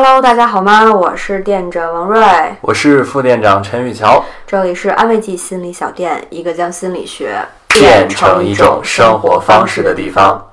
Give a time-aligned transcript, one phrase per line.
[0.00, 0.94] Hello，大家好吗？
[0.94, 2.22] 我是店长王瑞，
[2.60, 4.24] 我是副店长陈玉桥。
[4.46, 10.47] 这里是安慰剂心理小店，一个将心理学变成一种生活方式的地方。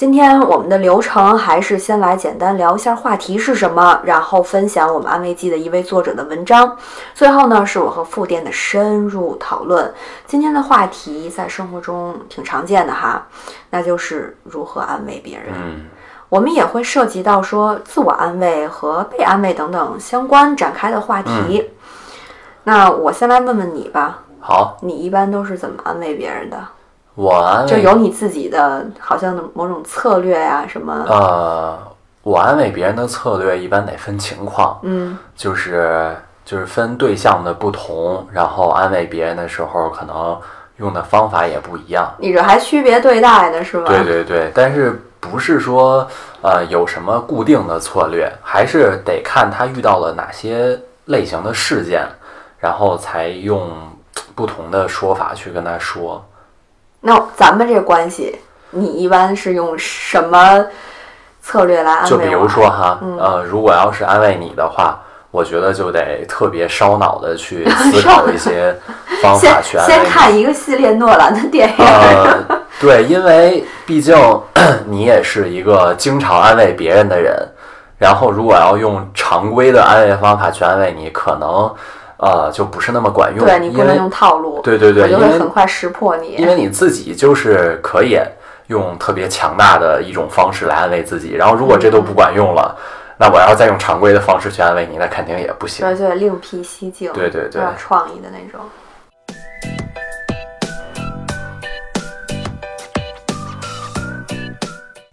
[0.00, 6.74] 今天我们的流程还是先来简单聊一下话题是什么，然后分享我们安慰剂的一位作者的文章，
[7.12, 9.92] 最后呢是我和副店的深入讨论。
[10.26, 13.26] 今天的话题在生活中挺常见的哈，
[13.68, 15.48] 那就是如何安慰别人。
[15.54, 15.84] 嗯，
[16.30, 21.70] 我们也会涉及到说自我安慰和被安慰等等相关展开的话题。
[22.64, 26.56] 那我先来问问你吧，好，你一般都是怎么安慰别人的？
[27.14, 31.04] 我就有你自己的好像某种策略呀、什么？
[31.08, 31.78] 呃，
[32.22, 40.38] 我安慰别人的策略一般得分情况，嗯就是就是分对象的不同，然后安慰别人的时候可能
[40.76, 42.10] 用的方法也不一样。
[42.18, 43.86] 你这还区别对待的是吧？
[43.88, 46.06] 对对对，但是不是说
[46.42, 52.06] 呃有什么固定的策略，还是得看他遇到了哪些类型的事件，
[52.58, 53.68] 然后才用
[54.34, 56.24] 不同的说法去跟他说。
[57.00, 58.38] 那咱们这关系，
[58.70, 60.64] 你一般是用什么
[61.42, 62.08] 策略来安慰？
[62.10, 68.76] 就比如说哈，嗯呃，如果要是安慰你的话，我觉得就得特别烧脑的去思考 一些
[69.22, 69.78] 方法去。
[69.78, 72.38] 先看一个系列诺兰的电影，呃，
[72.80, 74.14] 对，因为毕竟
[74.86, 77.34] 你也是一个经常安慰别人的人，
[77.96, 81.72] 然后如果要用常规的安慰方法去安慰你，可能
[82.22, 83.44] 呃就不是那么管用。
[83.44, 86.34] 对你不能用套路，对对对，我就因为会很快识破你。
[86.36, 88.18] 因为你自己就是可以
[88.66, 92.76] 用特别强大的一种方式来安慰自己，然后如果这都不管用了，
[93.18, 95.86] 那我要再用常规的方式去安慰你，那肯定也不行。
[95.86, 98.60] 对对，另辟蹊径，对对对有创意的那种。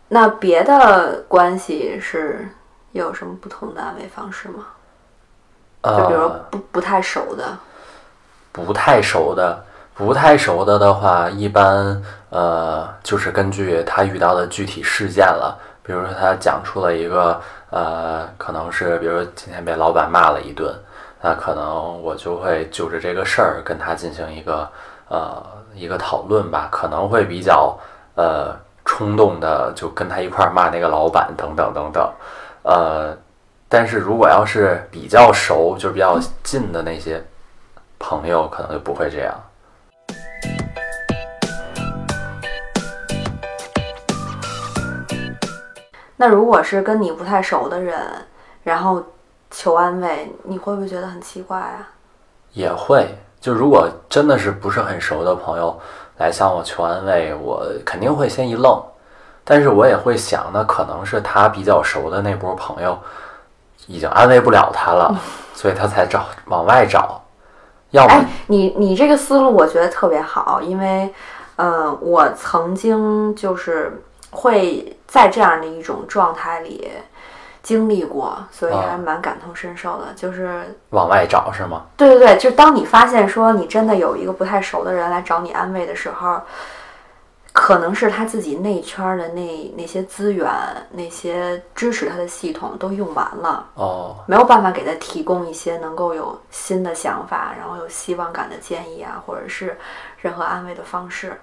[0.10, 2.48] 那别的关系是
[2.94, 4.68] 有什么不同的安慰方式吗？
[5.96, 7.58] 就比如不不太熟的，
[8.52, 15.58] 不太熟的，不太熟的的话，一般呃就是根据他遇到的具体事件了。
[15.84, 17.40] 比如说他讲出了一个
[17.70, 20.76] 呃，可能是比如说今天被老板骂了一顿，
[21.22, 24.68] 那可能我就会就着这个事儿跟他进行一个
[25.08, 25.42] 呃
[25.74, 27.78] 一个讨论吧，可能会比较
[28.16, 28.54] 呃
[28.84, 32.12] 冲动的就跟他一块儿骂那个老板等等等等，
[32.64, 33.16] 呃，
[33.70, 37.22] 但是如果要是比较熟，就是比较近的那些
[38.00, 39.34] 朋友，可能就不会这样。
[46.16, 48.00] 那如果是跟你不太熟的人，
[48.64, 49.04] 然后
[49.52, 51.88] 求安慰，你会不会觉得很奇怪啊？
[52.54, 53.08] 也会，
[53.40, 55.78] 就如果真的是不是很熟的朋友
[56.18, 58.82] 来向我求安慰，我肯定会先一愣，
[59.44, 62.98] 但是我也会想，那可能是他比较熟的那波朋友
[63.88, 65.14] 已经安慰不了他了，
[65.54, 67.22] 所以他才找往外找，
[67.92, 71.12] 要不哎，你你这个思路我觉得特别好，因为，
[71.56, 76.92] 呃，我曾经就是会在这样的一种状态里
[77.64, 80.08] 经历过，所以啊还蛮感同身受的。
[80.16, 81.84] 就是，往外找是吗？
[81.96, 86.40] 对对对，就当你发现说你真的有一个不太熟的人来找你安慰的时候，
[87.60, 90.48] 可能是他自己内圈儿的那那些资源、
[90.92, 93.68] 那些支持他的系统都用完了。
[93.74, 99.76] 哦，没有办法给他提供一些能够有新的想法，然后有希望感的建议啊，或者是
[100.20, 101.34] 任何安慰的方式，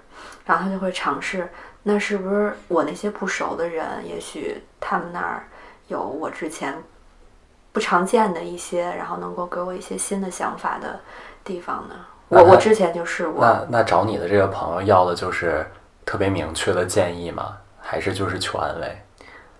[0.45, 1.51] 然后他就会尝试，
[1.83, 5.43] 那是不是我那些不熟的人，也许他们那儿
[5.89, 6.81] 有我之前
[7.73, 10.97] 不常见的一些，然后能够给我一些新的想法的
[11.43, 11.95] 地方呢？
[12.29, 15.69] 我我之前就试过，那那找你的这个朋友要的就是
[16.05, 17.57] 特别明确的建议吗？
[17.81, 19.01] 还是就是求安慰？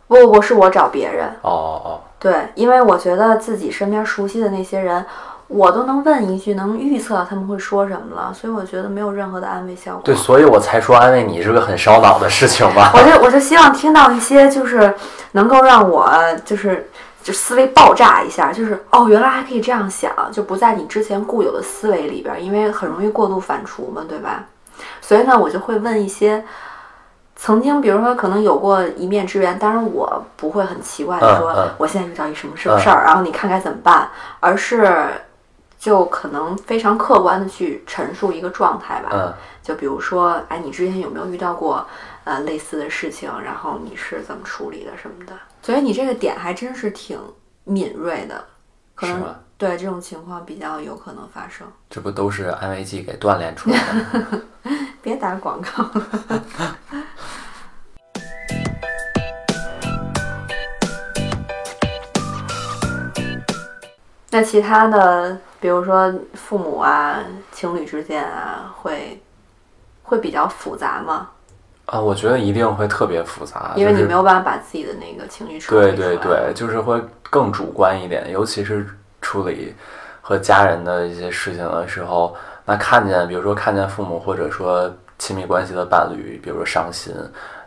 [0.08, 5.06] 不不不是我找别人，哦哦哦对，因为我觉得自己身边熟悉的那些人。
[5.48, 10.02] 我都能问一句，能预测他们会说什么了，所以我觉得没有任何的安慰效果。
[10.04, 12.92] 对，所以我才说安慰你是个很烧脑的事情吧。
[12.98, 14.92] 我就我就希望听到一些就是
[15.34, 16.12] 能够让我
[16.44, 16.90] 就是
[17.22, 24.44] 就思维爆炸一下，就是哦，原来还可以这样想，就不在你之前固有的思维里边儿，因为很容易过度反刍嘛，对吧？
[25.02, 26.44] 所以呢，我就会问一些
[27.36, 35.08] 曾经，比如说可能有过一面之缘，当然我不会很奇怪的说，嗯嗯我现在遇到一什么什么事儿，然后你看该怎么办，而是
[35.78, 39.10] 就可能非常客观的去陈述一个状态吧。
[39.14, 39.34] 嗯
[39.66, 41.84] 就比如说，哎，你之前有没有遇到过
[42.24, 43.28] 呃类似的事情？
[43.44, 45.34] 然后你是怎么处理的什么的？
[45.64, 47.20] 所以你这个点还真是挺
[47.64, 48.46] 敏锐的，
[48.94, 51.66] 可能对这种情况比较有可能发生。
[51.90, 54.42] 这不都是安慰剂给锻炼出来的吗？
[55.02, 56.36] 别打广告了。
[64.32, 67.24] 那其他的，比如说父母啊、
[67.54, 69.22] 情侣之间啊，会
[70.04, 71.30] 会比较复杂吗？
[71.86, 76.16] 啊，我觉得一定会特别复杂，因为你没有办法把自己的那个情绪处对理出来。
[76.18, 78.86] 对对，就是会更主观一点，尤其是
[79.26, 79.74] 处理
[80.22, 84.88] 和家人的一些事情的时候，那看见，比如说看见父母或者说
[85.18, 87.12] 亲密关系的伴侣，比如说伤心，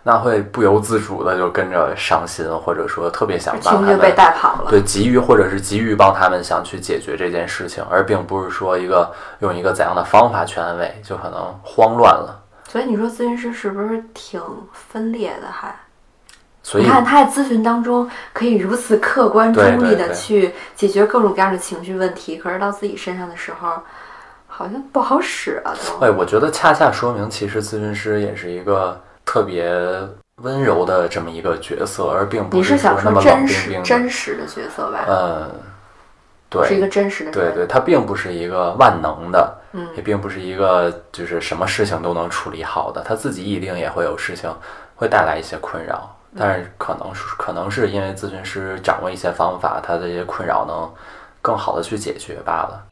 [0.05, 4.16] 那会不由自主的就跟着伤心，或者说特别想帮他情绪被们。
[4.16, 4.70] 带跑了。
[4.70, 12.40] 对，急于或者是急于帮他们想去解决这件事情，而并不是说一个用一个怎样的方法去安慰，就可能慌乱了。
[12.69, 14.40] 所以你说咨询师是不是挺
[14.72, 15.75] 分裂的还？
[16.70, 23.72] 所以你看他在咨询当中可以如此客观中立的去解决各种各样的情绪问题，可是到自己身上的时候，
[24.46, 26.04] 好像不好使啊都。
[26.04, 29.66] 哎，我觉得恰恰说明，其实咨询师也是一个特别
[30.42, 33.82] 温柔的这么一个角色，而并不你是想说那么冷冰真实。
[33.82, 35.06] 真实的角色吧？
[35.08, 35.50] 嗯，
[36.50, 37.30] 对是一个真实的。
[37.30, 44.54] 对对，他并不是一个万能的，嗯也并不是一个就是什么事情都能处理好的，他自己一定也会有事情
[44.96, 46.14] 会带来一些困扰。
[46.40, 50.88] 但是可能是可能是因为咨询师掌握一些方法，他的这些困扰能
[51.43, 52.85] 更好的去解决罢了。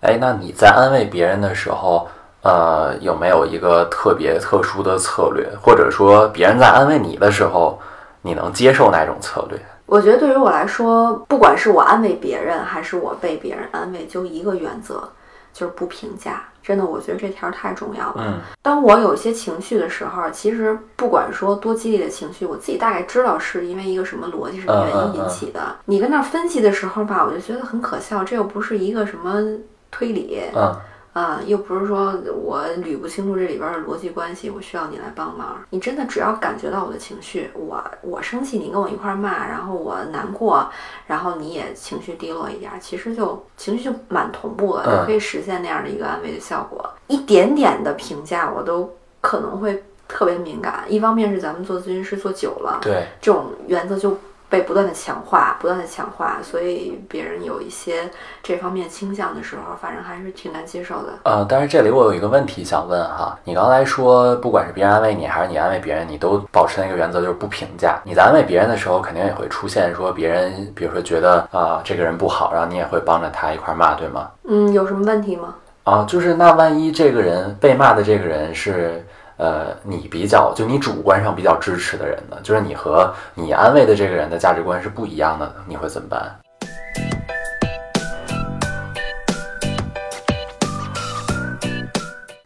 [0.00, 2.08] 哎，那你在安慰别人的时候，
[2.42, 7.80] 呃，有没有一个特别特殊的策略，或者说别人在安慰你的时候，
[8.22, 9.56] 你能接受哪种策略？
[9.86, 15.08] 我觉得对于我来说，不管是我安慰别人，还是我被别人安慰，就一个原则，
[15.52, 16.42] 就是不评价。
[16.68, 18.16] 真的，我觉得这条太重要了。
[18.18, 25.74] 嗯当我有一些情绪的时候，其实不管说多激烈的情绪，我自己大概知道是因为一个什么逻辑、什么原因引起的。
[25.86, 29.42] 你跟那儿分析的时候吧，我就觉得很可笑，这又不是一个什么
[29.90, 30.76] 推理嗯
[31.12, 32.14] 啊，又不是说
[32.44, 35.56] 我捋不清楚这里边的逻辑关系，我需要你来帮忙。
[35.70, 40.70] 你真的只要感觉到我的情绪，我我生气，你跟我一块儿骂，然后我难过，
[41.06, 46.88] 然后你也情绪低落一点，其实就情绪就蛮同步了，嗯就可以实现那样的一个安慰的效果。
[47.08, 50.84] 一点点的评价，我都可能会特别敏感。
[50.88, 54.16] 一方面是咱们做咨询师做久了，对，这种原则就
[54.48, 58.08] 被不断的强化，不断的强化，所以别人有一些
[58.42, 61.12] 这方面倾向的时候，反正还是挺难接受的。
[61.24, 68.00] 呃，但是这里我有一个问题想问哈，你刚才说，不管是别人安慰你，还是你安慰别人，你都保持那个原则，就是不评价。
[68.04, 74.30] 你在安慰别人的时候，肯定也会出现说别人，比如说觉得啊、这个人不好，然后你也会帮着他一块儿骂，对吗？
[74.44, 75.54] 嗯，有什么问题吗？
[75.84, 79.02] 啊，就是那万一这个人被骂的这个人是
[79.38, 86.36] 呃你比较就你主观上比较支持的人呢，就是你和你安慰的这个人的价值观是不一样的，你会怎么办？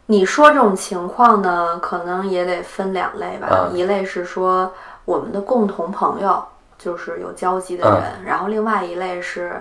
[0.04, 3.48] 你说这种情况呢，可能也得分两类吧。
[3.70, 4.70] 嗯一类是说
[5.06, 6.44] 我们的共同朋友，
[6.76, 9.58] 就是有交集的人；然后另外一类是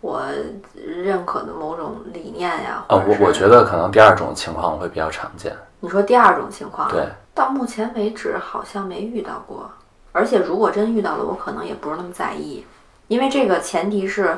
[0.00, 0.22] 我
[0.76, 5.52] 认可的某种理念呀，啊，或者是我我觉得可能第二种情况会比较常见。
[5.80, 9.70] 你说第二种情况，对，到目前为止好像没遇到过。
[10.12, 12.64] 而且如果真遇到了，我可能也不是那么在意，
[13.06, 14.36] 因为这个前提是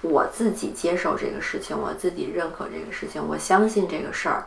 [0.00, 4.46] 我自己接受这个事情，我自己认可这个事情，我相信这个事儿，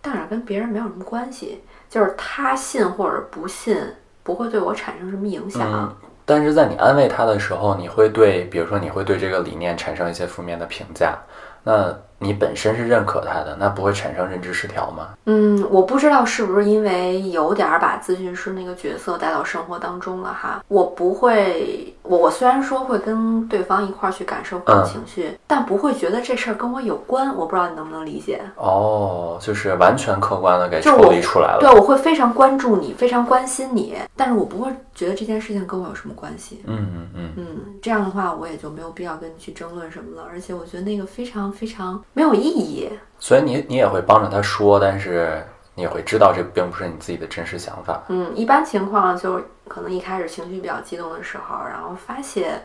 [0.00, 3.76] 但是跟别人没有什么关系，就是他信或者不信，
[4.24, 5.62] 不会对我产生什么影响。
[5.62, 11.16] 嗯，但是在你安慰他的时候，你会对，比如说你会对这个理念产生一些负面的评价，
[11.62, 15.08] 那你本身是认可他的，那不会产生认知失调吗？
[15.24, 20.62] 嗯，我不知道是不是因为有点儿把咨询师那个角色带到生活当中了哈。
[20.68, 27.34] 我不会，我我虽然说会跟对方一块儿去感受情绪，但不会觉得这事儿跟我有关。
[27.34, 28.42] 我不知道你能不能理解？
[28.56, 31.60] 哦，就是完全客观的给抽离出来了。
[31.60, 36.62] 对，我会非常关注你，非常关心你，但是我不会觉得这件事情跟我有什么关系。
[36.66, 37.46] 嗯嗯嗯，嗯，
[37.80, 42.90] 这样的话我也就没有必要跟你去争论什么了，而且我觉得那个非常非常没有意义。
[43.18, 48.02] 所以你你也会帮着他说，但是你也会知道这并不是你自己的真实想法。
[48.08, 52.60] 嗯，一般情况就是可能一开始情绪比较激动的时候，然后发泄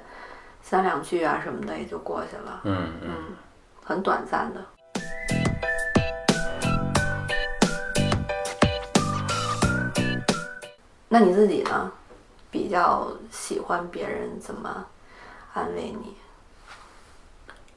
[0.61, 3.09] 三两句啊什么的也就过去了，嗯嗯，
[3.83, 4.61] 很短暂的。
[11.07, 11.91] 那你自己呢？
[12.49, 14.85] 比较喜欢别人怎么
[15.53, 16.15] 安慰你？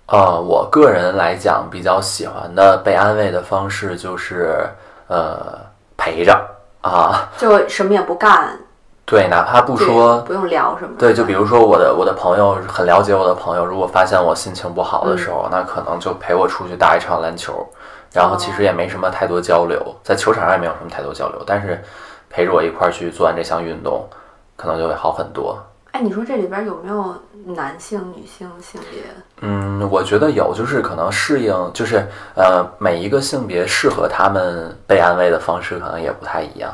[0.08, 4.66] 呃，我个人来讲比较喜欢的被安慰的方式就是
[5.06, 5.58] 呃
[5.98, 6.34] 陪着
[6.80, 8.58] 啊，就什么也不干，
[9.04, 10.94] 对，哪怕不说不用聊什么。
[10.98, 17.66] 对，就比如说我的我的朋友很了解我的朋友，如果发现我心情不好的时候，那可能就陪我出去打一场篮球，
[18.10, 21.82] 然后其实也没什么太多交流，在球场上也没有什么太多交流，但是
[22.30, 24.08] 陪着我一块儿去做完这项运动，
[24.56, 25.58] 可能就会好很多。
[25.92, 27.14] 哎，你说这里边有没有
[27.54, 29.02] 男性、女性性别？
[29.40, 36.72] 嗯，我觉得有，就是可能适应，就是呃，每一个性别适合他们被安慰的方式可能也不太一样。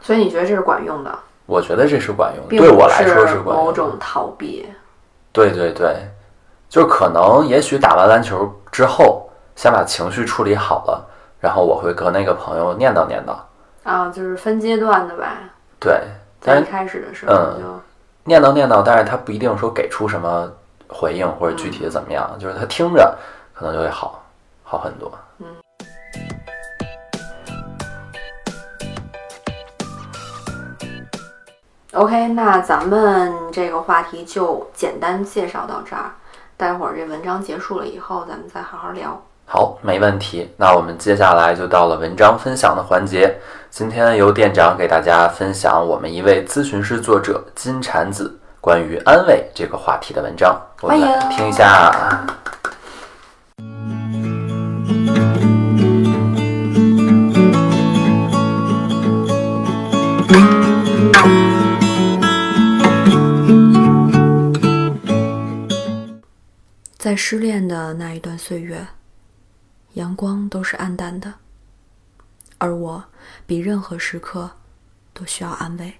[0.00, 3.64] 所以你觉得这是管用的，我觉得这是管用的，对我来说是管用的。
[3.64, 4.66] 某种逃避。
[5.32, 5.96] 对对对，
[6.68, 11.06] 就是可能也许打完篮球之后，先把情绪处理好了，
[11.40, 13.36] 然后我会和那个朋友念叨念叨。
[13.88, 15.38] 啊，就是分阶段的吧。
[15.80, 16.00] 对，
[16.40, 17.80] 在一开始的时候嗯就
[18.28, 20.52] 念叨念叨，但是他不一定说给出什么
[20.86, 23.16] 回应或者具体的怎么样，就是他听着
[23.54, 24.22] 可能就会好
[24.62, 25.10] 好很多。
[25.38, 25.46] 嗯
[31.94, 36.12] OK，那咱们这个话题就简单介绍到这儿。
[36.56, 39.20] 待会儿这文章结束了以后，咱们再好好聊。
[39.50, 40.46] 好，没问题。
[40.58, 43.34] 那我们接下来就到了文章分享的环节。
[43.70, 51.00] 今天由店长给大家分享我们一位咨询师作者金蝉子关于安慰这个话题的文章，我们
[51.30, 52.26] 听一下。
[66.98, 68.76] 在失恋的那一段岁月，
[69.98, 71.34] 阳光都是暗淡的，
[72.58, 73.04] 而我
[73.46, 74.48] 比任何时刻
[75.12, 75.94] 都需要安慰。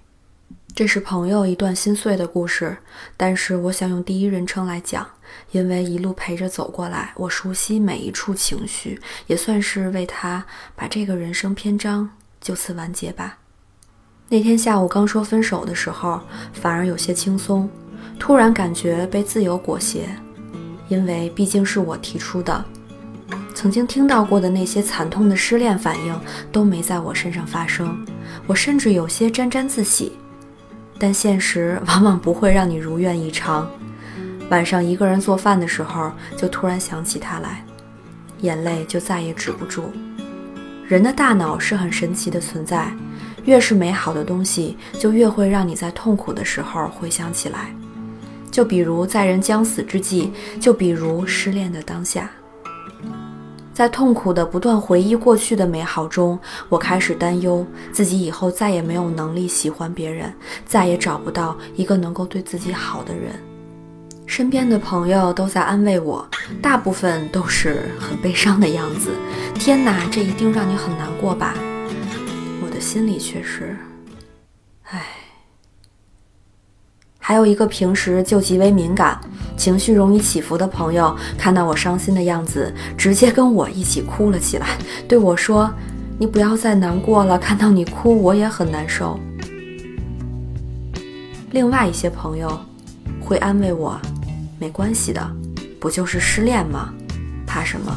[0.73, 2.77] 这是朋友一段心碎的故事，
[3.17, 5.05] 但是我想用第一人称来讲，
[5.51, 10.45] 因为一路陪着走过来，我熟悉每一处情绪，也算是为他
[10.77, 13.39] 把这个人生篇章就此完结吧。
[14.29, 16.21] 那天下午刚说分手的时候，
[16.53, 17.69] 反而有些轻松，
[18.17, 20.07] 突然感觉被自由裹挟，
[20.87, 22.63] 因为毕竟是我提出的。
[23.59, 26.17] 曾经听到过的那些惨痛的失恋反应
[26.49, 27.93] 都没在我身上发生，
[28.47, 30.13] 我甚至有些沾沾自喜。
[30.97, 33.69] 但现实往往不会让你如愿以偿。
[34.49, 37.65] 晚上一个人做饭的时候，就突然想起他来，
[38.39, 39.91] 眼泪就再也止不住。
[40.87, 42.89] 人的大脑是很神奇的存在，
[43.43, 47.75] 越是美好的东西，就越会让你在痛苦的时候回想起来。
[48.49, 52.31] 就比如在人将死之际，就比如失恋的当下。
[53.79, 60.33] 在痛苦的不断回忆过去的美好中，我开始担忧自己以后再也没有能力喜欢别人，
[60.65, 63.31] 再也找不到一个能够对自己好的人。
[64.25, 66.27] 身边的朋友都在安慰我，
[66.61, 69.11] 大部分都是很悲伤的样子。
[69.55, 71.53] 天哪，这一定让你很难过吧？
[72.61, 73.77] 我的心里却是，
[74.89, 75.18] 唉。
[77.29, 79.15] 还有一个平时就极为敏感、
[79.55, 84.69] 情绪容易起伏的朋友，看到我伤心的样子，直接跟我一起哭了起来，
[85.07, 85.71] 对我说
[86.17, 89.19] ：“你不要再难过了，看到你哭我也很难受。”
[91.53, 92.59] 另外一些朋友
[93.21, 94.01] 会安慰我
[94.57, 95.21] ：“没关系的，
[95.79, 96.91] 不就是失恋吗？
[97.45, 97.95] 怕什么？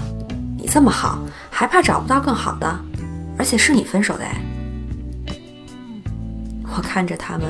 [0.58, 2.78] 你这么好，还怕找不到更好的？
[3.38, 4.42] 而且是你分手的哎。”
[6.76, 7.46] 我看着他们。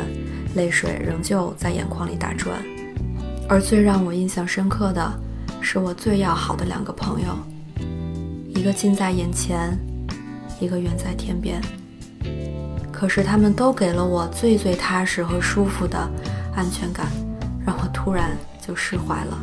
[0.55, 2.63] 泪水仍旧在眼眶里打转，
[3.49, 5.13] 而最让我印象深刻的
[5.61, 7.29] 是我最要好的两个朋友，
[8.49, 9.77] 一个近在眼前，
[10.61, 11.61] 一个远在天边。
[12.91, 15.99] 可是他们都给了我最最踏实和舒服的
[16.55, 17.07] 安全感，
[17.67, 19.39] 让我突然就释怀了。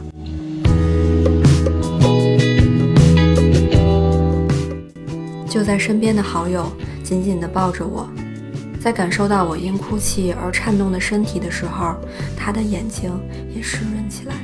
[5.50, 6.72] 就在身边的好友
[7.04, 8.08] 紧紧地抱着我。
[8.80, 11.96] 在感受到我因哭泣而颤动的身体的时候，
[12.36, 13.12] 他的眼睛
[13.54, 14.36] 也湿润起来，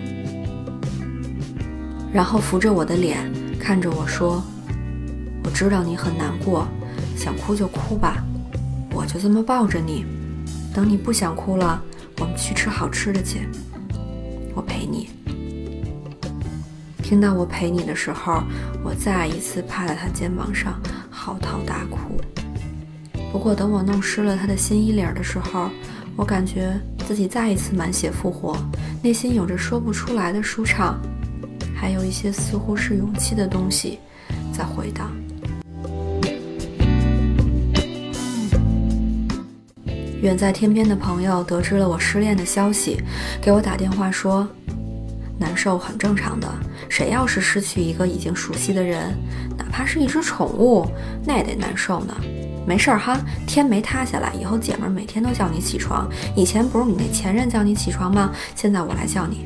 [2.13, 4.44] 然后扶着我的脸，看着我说
[5.44, 6.68] ：“我知道你很难过，
[7.15, 8.24] 想哭就哭吧，
[8.92, 10.06] 我就这么抱着你，
[10.74, 11.82] 等你不想哭了，
[12.20, 13.48] 我们去吃好吃的去，
[14.54, 15.10] 我陪你。”
[17.01, 18.44] 听到我陪你的时候，
[18.84, 20.77] 我再一次趴在他肩膀上
[21.10, 22.20] 嚎啕大哭。
[23.36, 25.70] 不过，等我弄湿了他的新衣领的时候，
[26.15, 26.74] 我感觉
[27.06, 28.58] 自己再一次满血复活，
[29.04, 30.98] 内心有着说不出来的舒畅，
[31.75, 34.00] 还有一些似乎是勇气的东西
[34.54, 35.12] 在回荡。
[40.22, 43.01] 远在天边的朋友得知了我失恋的消息，
[43.42, 44.48] 给我打电话说
[45.38, 46.48] ：“难受很正常的，
[46.88, 49.13] 谁要是失去一个已经熟悉的人，
[49.58, 50.88] 哪怕是一只宠物，
[51.25, 52.15] 那也得难受呢。”
[52.66, 56.10] 没事儿哈，天没塌下来，以后姐们儿每天都叫你起床。
[56.36, 58.32] 以前不是你那前任叫你起床吗？
[58.56, 59.46] 现在我来叫你。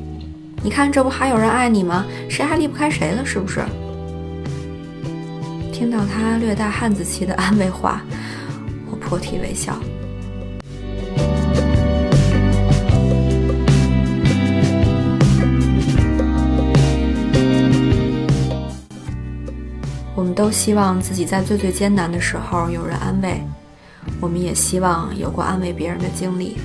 [0.63, 2.05] 你看这不还有人爱你吗？
[2.29, 3.25] 谁还离不开谁了？
[3.25, 3.61] 是不是？
[5.71, 8.01] 听到他略带汉子气的安慰话，
[8.89, 9.77] 我破涕为笑。
[20.39, 23.43] 都希望自己在最最艰难的时候有人安慰，
[24.21, 26.55] 我们也希望有过安慰别人的经历。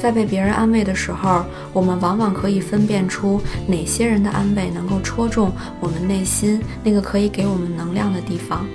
[0.00, 1.44] 在被别人安慰的时候，
[1.74, 8.66] 我们往往可以分辨出哪些人的安慰能够戳中我们内心那个可以给我们能量的地方，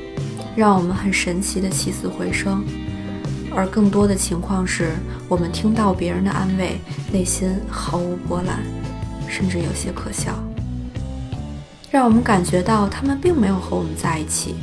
[0.56, 2.64] 让我们很神奇的起死回生。
[3.56, 4.92] 而更多的情况是，
[5.28, 6.80] 我们听到别人的安慰，
[7.12, 8.60] 内心毫无波澜，
[9.28, 10.36] 甚至有些可笑，
[11.92, 14.56] 让我们感觉到他们并没有和我们在一起。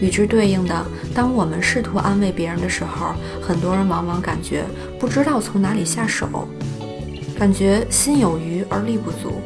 [0.00, 4.64] 与之对应的，当我们试图安慰别人的时候，很多人往往感觉
[4.98, 6.48] 不知道从哪里下手，
[7.38, 9.42] 感觉心有余而力不足。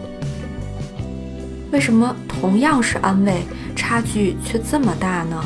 [1.72, 3.42] 为什么同样是安慰，
[3.74, 5.44] 差距却这么大呢？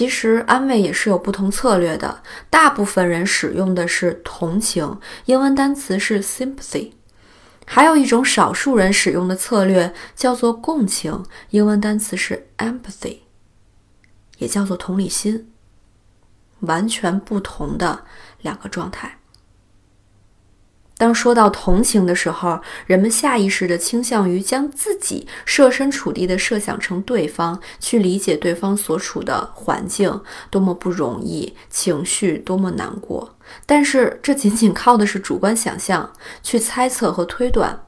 [0.00, 2.22] 其实安慰也是有不同策略的。
[2.48, 6.92] 大部分人使用的是同情，英文单词是 sympathy；
[7.66, 13.18] 还有一种少数人使用的策略叫做共情，英文单词是 empathy，
[14.38, 15.52] 也叫做同理心。
[16.60, 18.06] 完全不同的
[18.40, 19.19] 两个状态。
[21.00, 33.34] 当说到同情的时候，人们下意识地倾向于将自己设身处地地设想成对方，去理解对方所处的环境多么不容易，情绪多么难过。
[33.64, 37.80] 但是这仅仅靠的是主观想象，去猜测和推断。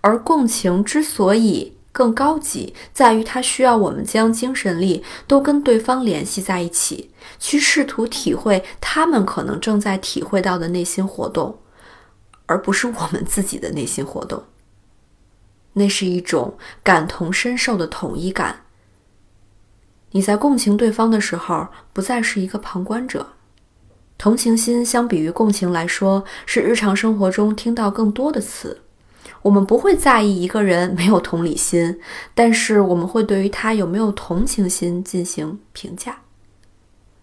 [0.00, 11.56] 而共情之所以更高级，在于它需要我们将精神力都跟对方联系在一起，去试图体会他们可能正在体会到的内心活动。
[12.50, 14.42] 而不是我们自己的内心活动，
[15.74, 18.64] 那是一种感同身受的统一感。
[20.10, 23.34] 你在共情对方的时候，不再是一个旁观者。
[24.18, 28.80] 同情心相比于共情来说，是日常生活中听到更多的词。
[29.42, 32.00] 我们不会在意一个人没有同理心，
[32.34, 36.18] 但是我们会对于他有没有同情心进行评价。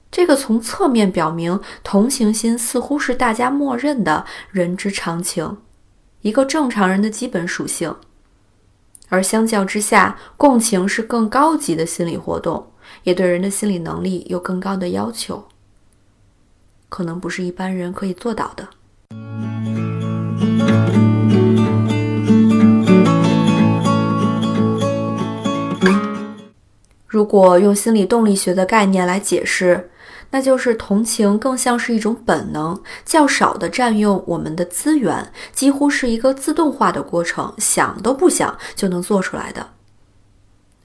[0.10, 5.58] 这个从侧面表明，同情心似乎是大家默认的人之常情，
[6.22, 7.94] 一个正常人的基本属性。
[9.10, 12.72] 而相较之下，共情是更高级的心理活动，
[13.04, 15.46] 也对人的心理能力有更高的要求，
[16.90, 18.68] 可能不是一般人可以做到的。
[27.06, 29.90] 如果用心理动力学的概念来解释，
[30.32, 39.70] 那就是同情更像是一种本能，较少的占用我们的资源，几乎是一个自动化的过程，想都不想就能做出来的。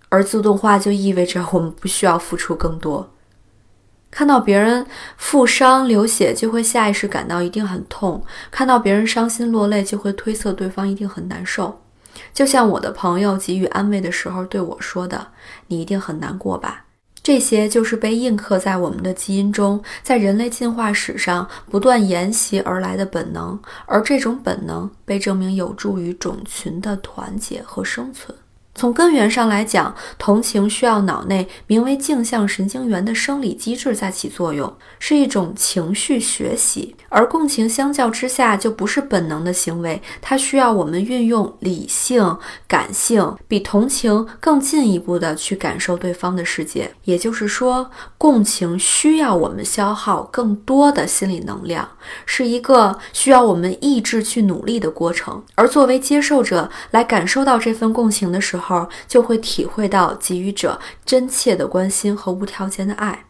[0.09, 3.11] 而自动化就意味着我们不需要付出更多。
[4.11, 11.81] 看到别人负伤流血，就会下意识感到一定很痛；看到别人伤心落泪，就会推测对方一定很难受。
[12.35, 15.29] 就像我的朋友给予安慰的时候对我说的
[15.69, 16.85] ：“你一定很难过吧？”
[17.23, 28.37] 这些就是被印刻在我们的基因中，在人类进化史上不断沿袭而来的本能，而这种本能被证明有助于种群的团结和生存。
[28.75, 46.91] 从根源上来讲，同情需要脑内名为镜像神经元的生理机制在起作用，是一种情绪学习；而共情相较之下就不是本能的行为，它需要我们运用理性、感性，比同情更进一步的去感受对方的世界。
[47.05, 51.87] 也就是说，共情需要我们消耗更多的心理能量，
[52.25, 55.45] 是一个需要我们意志去努力的过程。
[55.55, 63.27] 而作为接受者来感受到这份共情的时候，后就会体会到给予者真切的关心和无条件的爱。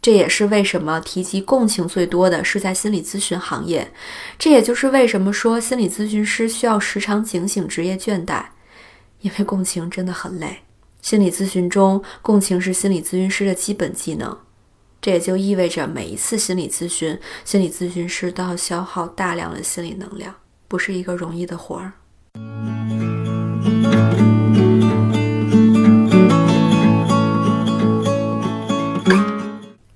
[0.00, 3.92] 这也是为什么提及共情最多的是在心理咨询行业。
[4.38, 8.44] 这也就是为什么说心理咨询师需要时常警醒职业倦怠，
[9.22, 10.58] 因为共情真的很累。
[11.02, 14.38] 心理咨询中，共情是心理咨询师的基本技能。
[15.00, 20.34] 这也就意味着每一次心理咨询，心理咨询师都要消耗大量的心理能量，
[20.66, 21.92] 不是一个容易的活儿。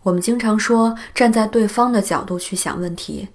[0.03, 3.29] 我们经常说站在对方的角度去想问题，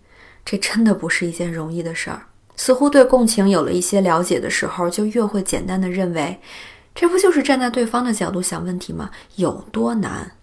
[0.45, 2.21] 这真的不是一件容易的事儿。
[2.55, 6.39] 似乎对共情有了一些了解的时候，就越会简单的认为，
[6.93, 9.09] 这不就是站在对方的角度想问题吗？
[9.37, 10.33] 有多难？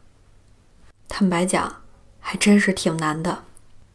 [1.09, 1.73] 坦白讲，
[2.19, 3.45] 还真是挺难的。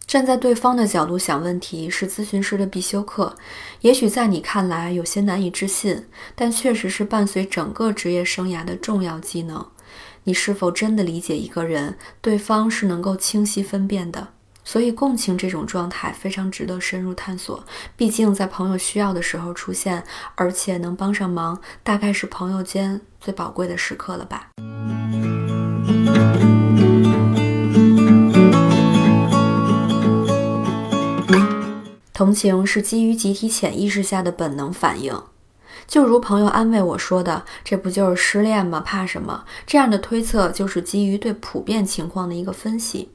[0.10, 3.36] 站在对方的角度想问题是咨询师的必修课，
[3.82, 9.64] 也许在你看来有些难以置信，但确实是伴随整个职业生涯的重要技能。
[10.24, 14.30] 你是否真的理解一个人，对方是能够清晰分辨的？
[14.64, 17.64] 所以，共情这种状态非常值得深入探索。
[17.96, 24.48] 毕竟，在朋友需要的时候出现，而且能帮上忙，大概是朋友间最宝贵的时刻了吧。
[32.20, 35.24] 同情是基于集体潜意识下的本能反应。
[35.88, 38.82] 就如朋友安慰我说的：“这不就是失恋吗？
[38.82, 43.10] 怕什么？”这样的推测就是基于对普遍情况的一个分析。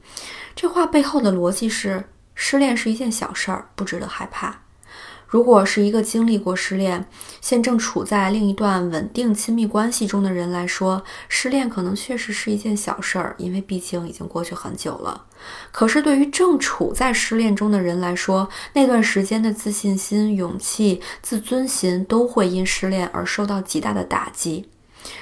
[0.55, 4.61] 这话背后的逻辑是：失恋是一件小事儿，不值得害怕。
[5.27, 7.05] 如果是一个经历过失恋，
[7.41, 15.25] 现正处在另一段稳定亲密关系中的人来说，失恋可能确实是一件小事儿，因为毕竟已经过去很久了。
[15.71, 24.69] 可是对于正处在失恋中的人来说，那段时间的自信心、勇气、自尊心都会因失恋而受到极大的打击。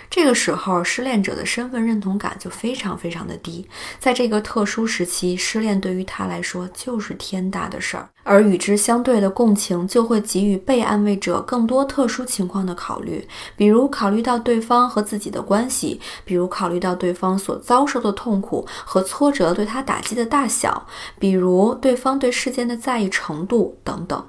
[0.09, 3.67] 这个时候，失恋者的身份认同感就非常非常的低。
[3.99, 20.85] 在这个特殊时期，失恋对于他来说就是天大的事儿，而与之相对的共情就会给予被安慰者更多特殊情况的考虑，比如考虑到对方和自己的关系，比如考虑到对方所遭受的痛苦和挫折对他打击的大小，
[21.17, 24.23] 比如对方对事件的在意程度等等。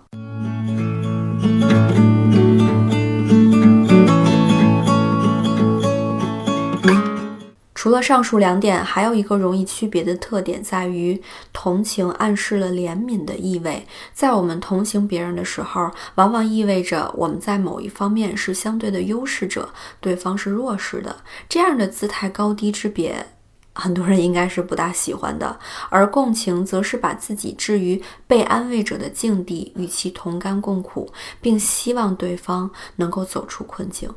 [7.85, 13.87] 除了上述两点，还有一个容易区别的特点在于，同情暗示了怜悯的意味。
[14.15, 19.69] 在我们同情别人的时候，往往意味着我们在某一方面是相对的优势者，
[20.01, 21.15] 对方是弱势的。
[21.47, 23.27] 这样的姿态高低之别，
[23.75, 25.59] 很多人应该是不大喜欢的。
[25.91, 34.11] 而共情则是把自己置于被安慰者的境地，与其同甘共苦，并希望对方能够走出困境。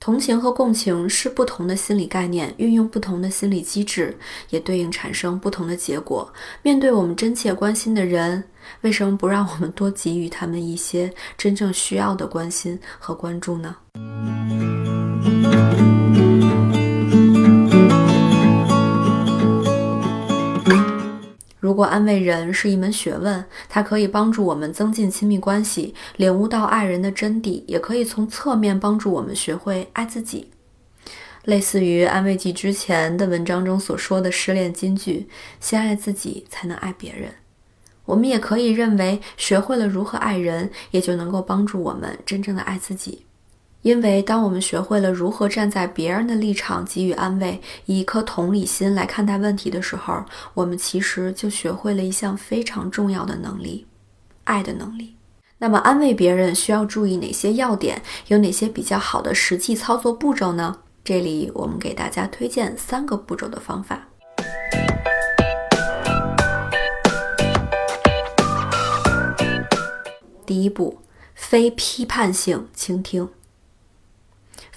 [0.00, 4.16] 同情和共情是不同的心理概念，运用不同的心理机制，
[4.48, 6.32] 也对应产生不同的结果。
[6.62, 8.44] 面对我们真切关心的人，
[8.82, 13.76] 为什么不让我们多给予他们一些真正需要的关心和关注呢？
[21.68, 30.48] 如果安慰人是一门学问，它可以帮助我们增进亲密关系，领悟到爱人的真谛，也可以从侧面帮助我们学会爱自己。
[31.44, 35.28] 类似于安慰剂之前的文章中所说的失恋金句
[35.60, 37.30] ：“先爱自己，才能爱别人。”
[38.06, 43.26] 我们也可以认为，学会了如何爱人，也就能够帮助我们真正的爱自己。
[43.88, 50.22] 因为当我们学会了如何站在别人的立场给予安慰，以一颗同理心来看待问题的时候，
[50.52, 53.86] 我们其实就学会了一项非常重要的能力——
[54.44, 55.16] 爱的能力。
[55.56, 58.02] 那么，安慰别人需要注意哪些要点？
[58.26, 60.76] 有哪些比较好的实际操作步骤呢？
[61.02, 64.06] 这里我们给大家推荐三个步骤的方法。
[70.44, 70.98] 第一步，
[71.34, 73.26] 非批判性倾听。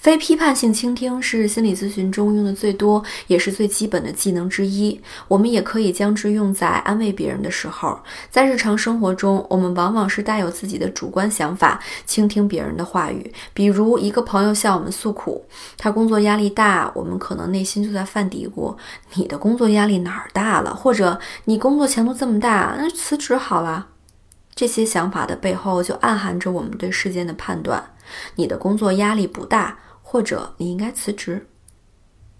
[0.02, 5.00] 非批判性倾听是心理咨询中用的最多，也是最基本的技能之一。
[5.28, 7.96] 我们也可以将之用在安慰别人的时候。
[8.28, 13.32] 在日常生活中，我们往往是带有自己的主观想法，倾听别人的话语。
[13.54, 15.46] 比如，一个朋友向我们诉苦，
[15.78, 18.74] 他工作压力大，我们可能内心就在犯嘀咕
[19.14, 23.86] ：“你的工作压力哪儿大了？”或者“你工作强度这么大，那辞职好了。”
[24.52, 27.80] 这些想法的背后，就暗含着我们对事件的判断：
[28.34, 29.78] 你的工作压力不大。
[30.12, 31.46] 或者你应该辞职。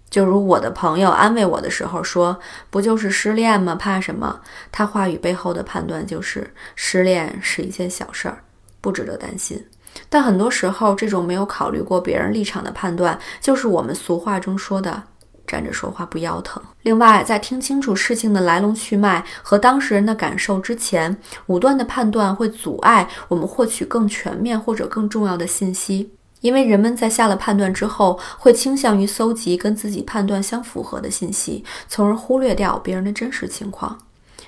[0.07, 3.73] 就如我的朋友安慰我的时候说：“不就是失恋吗？
[3.73, 4.39] 怕什么？”
[4.71, 8.43] 他话语背后的判断就是失恋是一件小事儿，
[8.79, 9.59] 不值得担心。
[10.07, 15.01] 但很多时候，这种没有考虑过别人立场的判断，就是我们俗话中说的
[15.47, 16.61] “站着说话不腰疼”。
[16.83, 26.13] 另外，在听清楚事情的来龙去脉和当事人的感受之前，武断的判断会阻碍我们获取更全面或者更重要的信息。
[26.43, 33.97] 因为人们在下了判断之后，会倾向于搜集跟自己判断相符合的信息，从而忽略掉别人的真实情况。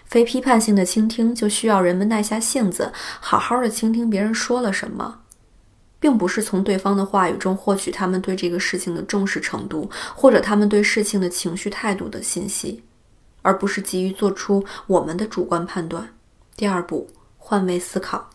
[0.03, 5.21] 非批判性的倾听就需要人们耐下性子，好好的倾听别人说了什么，
[5.97, 12.83] 并不是从对方的话语中获取他们对这个事情的重视程度，或者他们对事情的情绪态度的信息，
[13.41, 16.05] 而不是急于做出我们的主观判断。
[16.57, 18.29] 第二步，换位思考。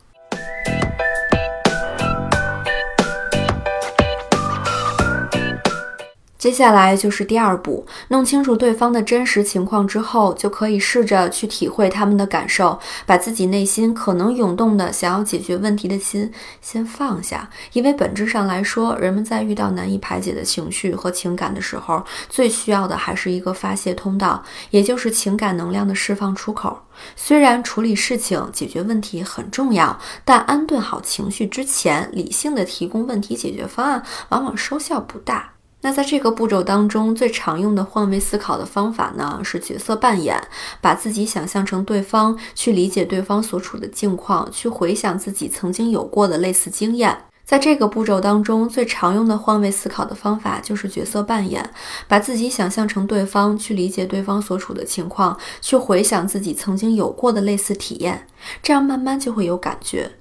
[6.41, 17.51] 接下来就是第二步，弄清楚对方的真实情况之后，就可以试着去体会他们的感受，把自己内心可能涌动的想要解决问题的心先放下。
[17.75, 26.81] 因为本质上来说，人们在遇到难以排解的情绪和情感的时候，最需要的还是一个发泄通道，也就是情感能量的释放出口。
[27.17, 35.53] 虽然处理事情、解决问题很重要，但安顿好情绪之前，理性的提供问题解决方案，往往收效不大。
[35.83, 40.39] 那在这个步骤当中，最常用的换位思考的方法呢，是角色扮演，
[40.81, 47.25] 把自己想象成对方，去理解对方所处的境况，去回想自己曾经有过的类似经验。
[47.47, 51.69] 在这个步骤当中，最常用的换位思考的方法就是角色扮演，
[52.07, 58.27] 把自己想象成对方，去理解对方所处的情况，去回想自己曾经有过的类似体验，
[58.63, 60.13] 这样慢慢就会有感觉。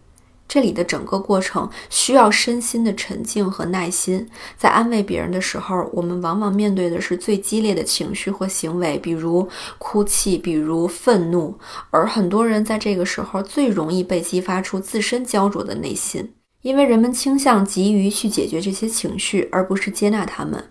[0.50, 4.28] 这里的整个过程需要身心的沉静和耐心。
[4.58, 11.56] 在安慰别人的时候，我们往往面对的是最激烈的情绪和行为，比如哭泣，比如愤怒。
[11.92, 16.34] 而很多人在这个时候最容易被激发出自身焦灼的内心，
[16.64, 20.66] 因为人们倾向急于去解决这些情绪，而不是接纳他们。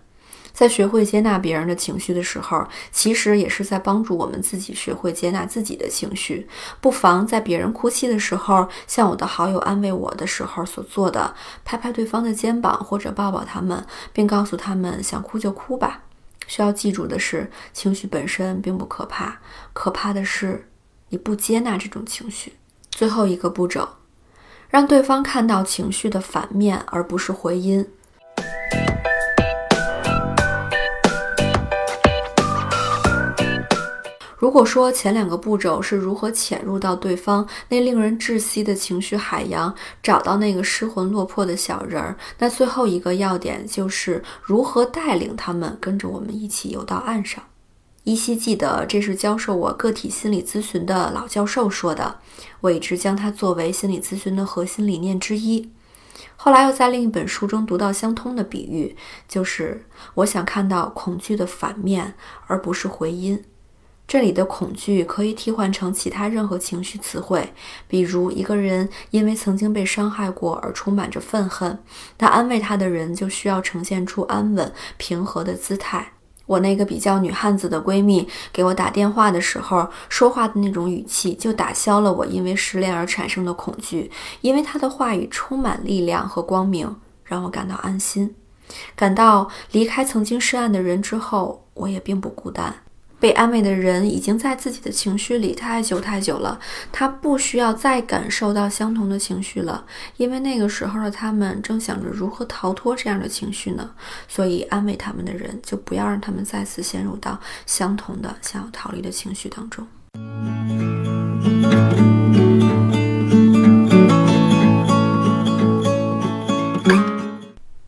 [0.59, 6.45] 在学会接纳别人的情绪的时候，其实也是在帮助我们自己学会接纳自己的情绪。
[6.81, 16.01] 不妨在别人哭泣的时候，像我的好友安慰我的时候所做的，拍拍对方的肩膀或者抱抱他们，并告诉他们想哭就哭吧。
[16.45, 19.39] 需要记住的是，情绪本身并不可怕，
[19.71, 20.67] 可怕的是
[21.07, 22.51] 你不接纳这种情绪。
[22.91, 23.87] 最后一个步骤，
[24.67, 27.87] 让对方看到情绪的反面，而不是回音。
[34.39, 47.43] 如果说前两个步骤是如何潜入到对方那令人窒息的情绪海洋，找到那个失魂落魄的小人儿，那最后一个要点就是如何带领他们跟着我们一起游到岸上。
[48.05, 52.19] 依稀记得，这是教授我个体心理咨询的老教授说的，
[52.61, 55.69] 我一直将它作为心理咨询的核心理念之一。
[56.37, 58.95] 后来又在另一本书中读到相通的比喻，
[59.27, 62.15] 就是我想看到恐惧的反面，
[62.47, 63.43] 而不是回音。
[64.09, 67.53] 这里的恐惧可以替换成其他任何情绪词汇，
[67.87, 71.77] 比如一个人因为曾经被伤害过而充满着愤恨，
[72.17, 76.13] 那安慰他的人就需要呈现出安稳平和的姿态。
[76.47, 84.09] 我那个比较女汉子的闺蜜给我打电话的时候，说话的那种语气就打消了我因为失恋而产生的恐惧，
[84.41, 88.33] 因为她的话语充满力量和光明，让我感到安心，
[88.95, 92.73] 感到离开曾经深暗的人之后，我也并不孤单。
[93.19, 96.57] 被安慰的人已经在自己的情绪里太久太久了，
[96.91, 99.83] 他不需要再感受到相同的情绪了，
[100.15, 103.91] 因为那个时候的他们正想着如何逃脱这样的情绪呢。
[104.27, 109.85] 所以，安慰他们的人就不要让他们再次陷入到相同的想要逃离的情绪当中。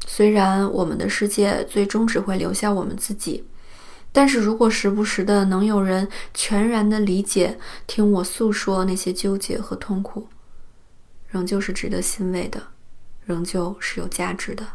[0.06, 3.44] 虽然我们的世界最终只会留下我们自己。
[4.14, 10.28] 但是如果时不时的能有人全然的理解，听我诉说那些纠结和痛苦，
[11.30, 12.62] 仍旧是值得欣慰的，
[13.26, 14.66] 仍旧是有价值的。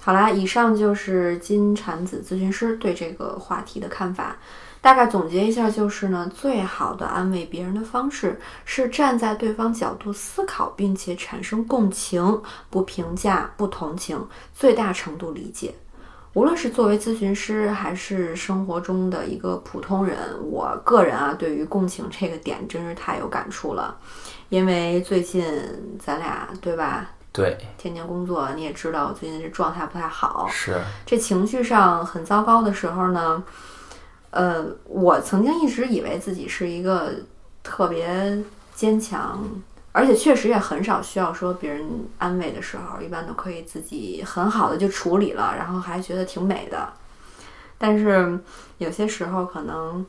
[0.00, 4.36] 好啦，以上就是金蝉子咨询师对这个话题的看法。
[4.80, 15.74] 大概总结一下，就是呢，最好的安慰别人的方式是站在对方角度思考，并且产生共情，不评价，不同情，最大程度理解。
[16.34, 20.16] 无论是作为咨询师，还是生活中的一个普通人，
[20.48, 23.96] 我个人啊，对于共情这个点真是太有感触了。
[24.48, 25.44] 因为最近
[25.98, 27.10] 咱俩对吧？
[27.32, 33.42] 对，天天工作，你也知道，最近这状态不太好，是这情绪上很糟糕的时候呢。
[34.30, 37.12] 呃，我曾经一直以为自己是一个
[37.62, 38.38] 特别
[38.74, 39.42] 坚强，
[39.92, 46.92] 而且确实也很少需要说别人安慰的时候，一般都可以自己很好的就处理了，然后还觉得挺美的。
[47.78, 48.38] 但是
[48.78, 50.04] 有些时候可能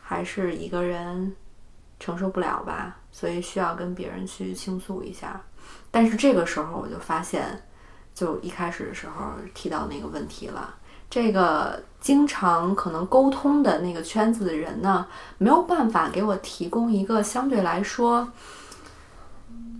[0.00, 1.34] 还是一个人
[1.98, 5.40] 承受不了吧，所以需要跟别人去倾诉一下。
[5.90, 7.66] 但是这个时候我就发现，
[8.14, 10.74] 就一开始的时候提到那个问题了。
[11.14, 15.06] 这个经常可能沟通的那个圈子的人呢，
[15.38, 18.26] 没有办法给我提供一个相对来说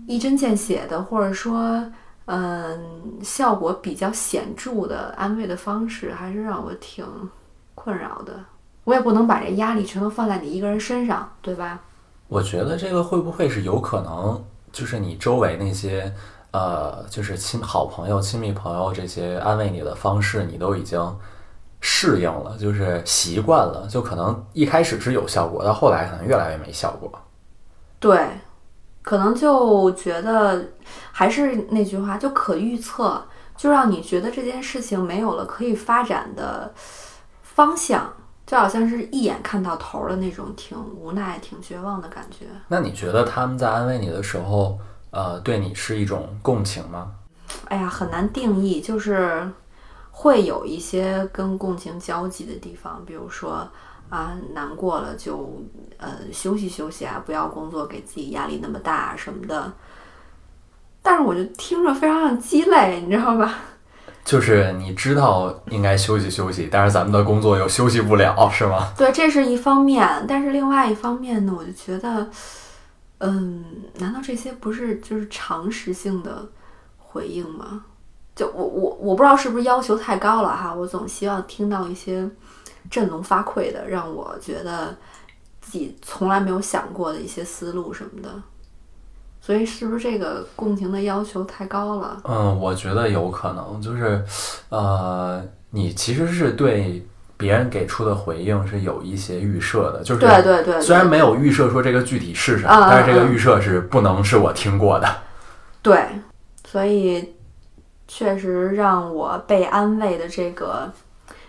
[0.07, 1.85] 一针见血的，或者说
[2.27, 2.81] 嗯
[3.21, 7.05] 效果比较显著的安慰的方式，还是让我挺
[7.75, 8.35] 困扰的。
[8.85, 11.81] 我也不能把这压力全都放在你一个人身上，对吧？
[12.29, 16.15] 我觉得这个会不会是有可能，就是你周围那些
[16.55, 21.19] 呃，就是亲好朋友、亲密朋友这些安慰你的方式，你都已经
[21.81, 27.11] 适应了，就是习惯了，就可能一开始是有效果，到后来可能越来越没效果。
[27.99, 28.39] 对，
[29.03, 30.65] 可能就觉得
[31.11, 33.21] 还是那句话，就可预测，
[33.57, 36.73] 就让你觉得这件事情没有了可以发展的
[37.43, 38.13] 方向。
[38.47, 42.47] 就好像是一眼看到头的那种，挺无奈、挺绝望的感觉。
[42.69, 44.79] 那你觉得他们在安慰你的时候，
[45.15, 47.13] 呃，对你是一种共情吗？
[47.69, 49.49] 哎呀，很难定义，就是
[50.11, 53.67] 会有一些跟共情交集的地方，比如说
[54.11, 55.63] 啊，难过了就
[55.99, 59.73] 呃休息休息啊，不要工作给自己压力那么大什么的。
[61.03, 63.55] 但是我就听着非常像鸡肋，你知道吧？
[64.25, 68.91] 就是你知道应该休息休息，但是咱们的工作又休息不了，是吗？
[68.97, 72.27] 对，这是一方面，但是另外一方面呢，我就觉得，
[73.25, 73.65] 嗯，
[73.99, 76.47] 难道这些不是就是常识性的
[76.99, 77.85] 回应吗？
[78.35, 82.29] 就我我我不知道是不是要求太高了哈，我总希望听到一些
[82.91, 84.97] 振聋发聩的，让我觉得
[85.61, 88.31] 自己从来没有想过的一些思路什么的。
[89.41, 92.21] 所以是不是这个共情的要求太高了？
[92.25, 94.25] 嗯，我觉得有可能，就是，
[94.71, 105.09] 呃，你其实是对别人给出的回应是有一些预设的，就是对对对，虽然没有预设说这个具体是什么，但是这个预设是不能是我听过的。
[105.83, 106.09] 对，
[106.67, 107.35] 所以
[108.07, 110.91] 确实让我被安慰的这个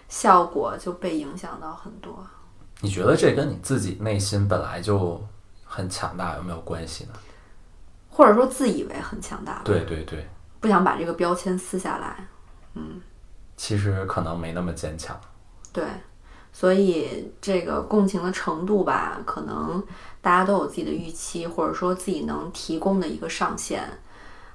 [0.09, 2.25] 效果就被影响到很多。
[2.81, 5.23] 你觉得这跟你自己内心本来就
[5.63, 7.11] 很强大有没有关系呢？
[8.09, 10.27] 或者说自以为很强大，对对对，
[10.59, 12.25] 不想把这个标签撕下来，
[12.73, 13.01] 嗯，
[13.57, 15.19] 其实可能没那么坚强，
[15.75, 15.83] 对，
[16.53, 19.83] 所以这个共情的程度吧，可能
[20.21, 23.83] 大家都有自己的预期，或者说自己能提供的一个上限，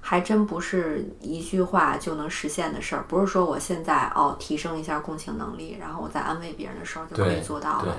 [0.00, 7.94] 还真不是一句话就能实现的事儿，不是说我现在哦提升一下共情能力，然后我在安慰别人的时候就可以做到了。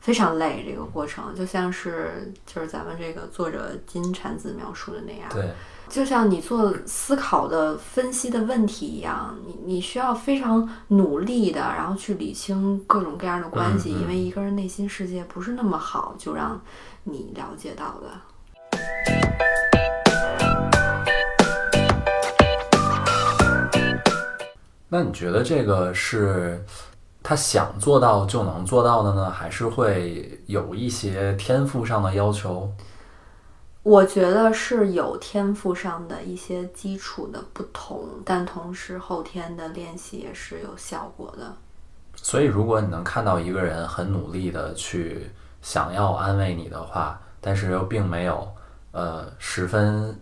[0.00, 5.50] 非常累，这个过程就像是就是咱们这个作者金蝉子描述的那样，对，
[5.94, 16.60] 就像你做思考的分析的问题一样，你你需要非常努力的，然后去理清各种各样的关系，因为一个人内心世界不是那么好就让
[17.04, 18.08] 你了解到的。
[24.88, 26.60] 那你觉得这个是？
[27.22, 32.68] 他想做到就能做到的呢，还是会有一些天赋上的要求？
[33.84, 41.54] 我觉得是有天赋上的一些基础的不同，但同时后天的练习也是有效果的。
[42.16, 48.50] 所以，如果你能看到一个人很努力的去想要安慰你的话，但是又并没有
[48.92, 50.18] 呃十分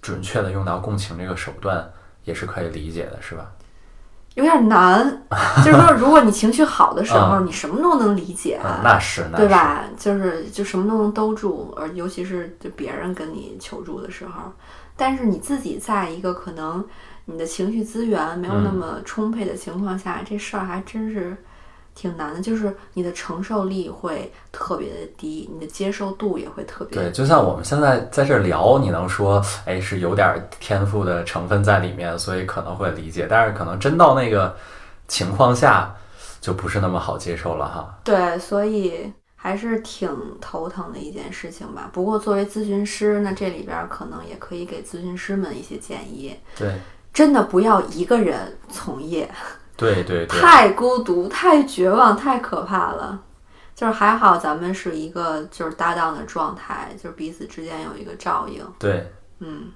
[0.00, 1.90] 准确的用到共情这个手段，
[2.24, 3.50] 也是可以理解的，是吧？
[4.34, 5.22] 有点难，
[5.64, 9.84] 就是说，如果你情绪好的时候，你什么都能理解，那是，对吧？
[9.98, 14.52] 就是就什么都能兜住，而尤其是就别人跟你求助的时候，
[14.96, 16.84] 但是你自己在一个可能
[17.24, 21.36] 你的情绪资源没有那么充沛的情况下，这事儿还真是。
[21.94, 26.96] 挺难的，就是你的承受力会特别的低，你的接受度也会特别。
[26.96, 34.56] 对，就像我们现在在这聊，你能说，哎，是有点天赋的成分在里面，所以可能会理解，但是可能真到那个
[35.08, 35.94] 情况下，
[36.40, 37.98] 就不是那么好接受了哈。
[38.02, 40.08] 对，所以还是挺
[40.40, 41.90] 头疼的一件事情吧。
[41.92, 46.34] 不过作为咨询师，那这里边可能也可以给咨询师们一些建议。
[46.56, 46.72] 对，
[47.12, 49.28] 真的不要一个人从业。
[49.80, 53.22] 对对，太孤独，太绝望，太可怕了。
[53.74, 58.62] 就是还好咱们是一个就是搭档的状态，就是彼此之间有一个照应。
[58.78, 59.68] 对，嗯，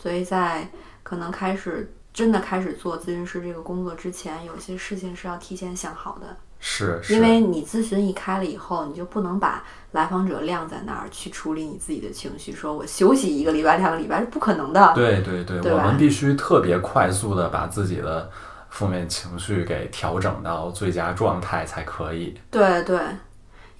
[0.00, 0.70] 所以在
[1.02, 6.36] 可能开始真的开始做咨询师这个工作之前，有些事情是要提前想好的。
[6.60, 14.92] 是，因为你咨询一开了以后，你就不能把来访者晾在那儿去处理你自己的情绪，说我休息一个礼拜、两个礼拜是不可能的。
[14.94, 18.30] 对对对，我们必须特别快速的把自己的。
[18.72, 22.34] 负面情绪给调整到最佳状态才可以。
[22.50, 22.98] 对对，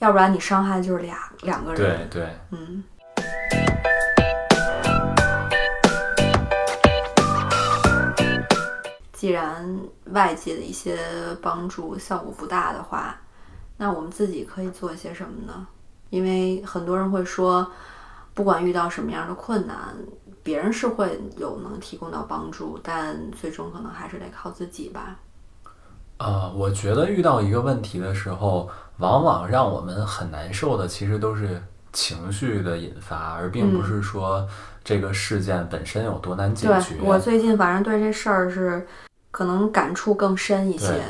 [0.00, 2.10] 要不然你伤害就是俩两个人。
[2.10, 2.84] 对对，嗯。
[9.14, 9.80] 既然
[10.10, 10.98] 外界的一些
[11.40, 13.18] 帮助效果不大的话，
[13.78, 15.66] 那我们自己可以做些什么呢？
[16.10, 17.66] 因为很多人会说，
[18.34, 19.76] 不管遇到什么样的困难，
[20.42, 25.16] 别人是会有能提供到帮助，但最终可能还是得靠自己吧。
[26.18, 28.68] 呃，我觉得遇到一个问题的时候，
[28.98, 31.62] 往往让我们很难受的，其实都是
[31.92, 34.46] 情绪的引发，而并不是说
[34.84, 36.96] 这个事件本身有多难解对决。
[37.02, 38.86] 我最近反正对这事儿是
[39.30, 41.02] 可能感触更深一些对。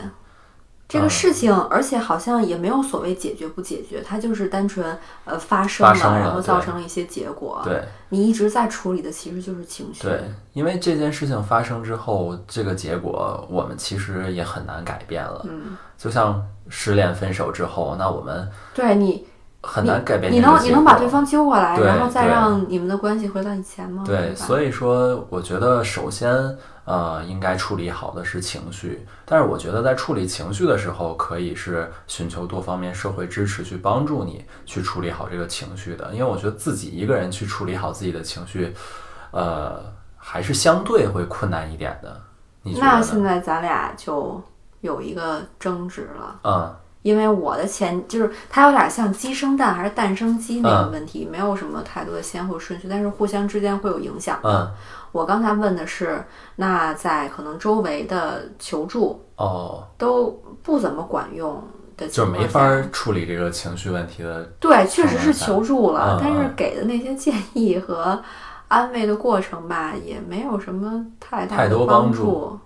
[0.92, 7.62] 这个嗯事情，而且好像也没有所谓解决不解决，它就是单纯呃发生了生了然后造成了一些结果。
[7.64, 10.02] 对你一直在处理的其实就是情绪。
[10.02, 10.20] 对，
[10.52, 15.46] 因为这件事情发生之后，这个结果我们其实也很难改变了。
[15.48, 19.26] 嗯，就像失恋分手之后，那我们对你，
[19.62, 20.40] 很难改变你。
[20.40, 24.02] 能你能把对方揪过来，然后再让你们的关系回到以前吗？
[24.04, 26.34] 对，吧所以说，我觉得首先，
[26.84, 29.06] 呃，应该处理好的是情绪。
[29.24, 36.10] 但是我觉得在处理情绪的时候，可以是寻求多方面社会支持去帮助你去处理好这个情绪的。
[36.12, 38.74] 因为我觉得自己一个人去处理好自己的情绪，
[39.30, 39.80] 呃，
[40.16, 42.20] 还是相对会困难一点的。
[42.62, 43.00] 你那？
[43.00, 44.42] 现在咱俩就
[44.80, 46.40] 有一个争执了。
[46.42, 54.38] 嗯因为我的前就是它有点像鸡生蛋还是蛋生鸡那个嗯问题，没有什么太多的先后顺序，但是互相之间会有影响。
[54.42, 54.50] 的。
[54.50, 54.70] 嗯。
[55.12, 56.24] 我刚才问的是，
[56.56, 61.62] 那在可能周围的求助哦，都不怎么管用
[61.98, 64.42] 的情况就没法儿处理这个情绪问题的。
[64.58, 66.54] 对，确实是求助了，嗯但是嗯。
[66.56, 68.22] 给的那些建议和
[68.68, 72.58] 安慰的过程吧，也没有什么太大的太多帮帮助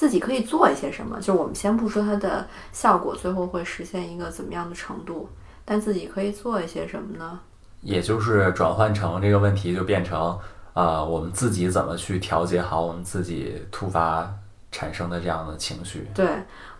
[0.00, 5.28] 自己可以做一些什么，就是我们先不说它的效果最后会实现一个怎么样的程度，
[5.62, 7.38] 但自己可以做一些什么呢？
[7.82, 10.18] 也就是转换成这个问题，就变成
[10.72, 14.26] 啊、呃我们自己怎么去调节好我们自己突发
[14.72, 16.08] 产生的这样的情绪。
[16.14, 16.30] 对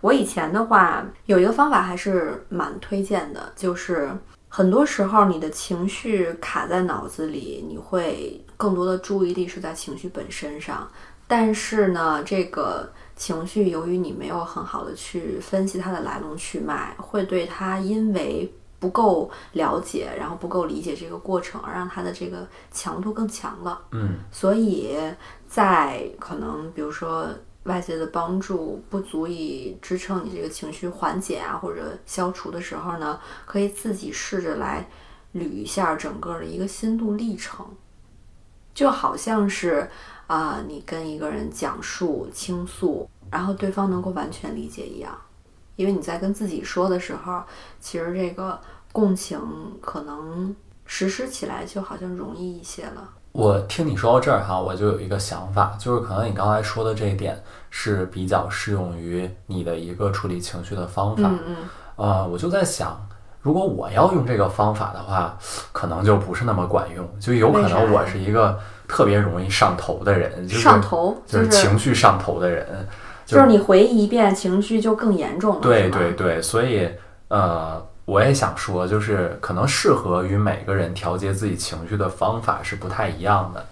[0.01, 4.11] 我以前的话，有一个方法还是蛮推荐的，就是
[4.49, 10.91] 很多时候你的情绪卡在脑子里，你会更多的注意力是在情绪本身上，
[11.29, 12.91] 但是呢，这个
[13.21, 23.79] 情绪由于你没有很好的去分析它的来龙去脉，会对它因为不够了解，然后不够理解这个过程，而让它的这个强度更强了。
[23.91, 24.97] 嗯所以
[25.47, 27.29] 在可能比如说
[27.65, 34.89] 外界的帮助不足以支撑你这个情绪缓解啊或者消除的时候呢，可以自己试着来
[35.35, 37.67] 捋一下整个的一个心路历程，
[38.73, 39.91] 就好像是
[40.31, 45.13] 啊、你跟一个人讲述倾诉，然后对方能够完全理解一样。
[45.75, 47.43] 因为你在跟自己说的时候，
[47.81, 48.57] 其实这个
[48.93, 49.41] 共情
[49.81, 50.55] 可能
[50.85, 53.09] 实施起来就好像容易一些了。
[53.33, 61.25] 我听你说到这儿哈，我就有一个想法，就是可能你刚才说的这一点是比较适用于你的一个处理情绪的方法。
[61.25, 61.57] 嗯嗯。
[61.97, 63.05] 呃，我就在想，
[63.41, 65.37] 如果我要用这个方法的话，
[65.73, 68.57] 可能就不是那么管用，就有可能我是一个
[68.91, 72.67] 特别容易上头的人，就是上头就是情绪上头的人，
[73.25, 75.61] 就是你回忆一遍，情绪就更严重了。
[75.61, 76.91] 对对对，所以
[77.29, 83.65] 呃，我也想说，就是可能适合于每个人调节自己情绪的方法是不太一样的。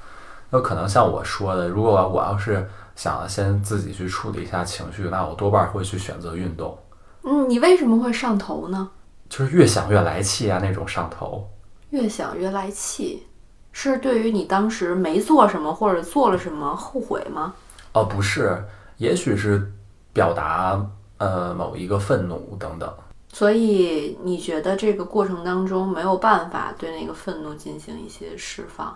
[0.50, 2.64] 那可能像我说的，如果我要是
[2.94, 6.78] 想先自己去处理一下情绪，那我多半会去选择运动，
[7.24, 8.88] 嗯，你为什么会上头呢？
[9.28, 11.46] 就是越想越来气啊那种上头。
[11.90, 13.26] 越想越来气，
[13.80, 17.54] 是对于你当时没做什么或者做了什么后悔吗？
[17.92, 18.60] 哦，不是，
[18.96, 19.72] 也许是
[20.12, 20.84] 表达
[21.18, 22.92] 呃某一个愤怒等等。
[23.32, 28.92] 所以你觉得这个过程当中没有办法对那个愤怒进行一些释放？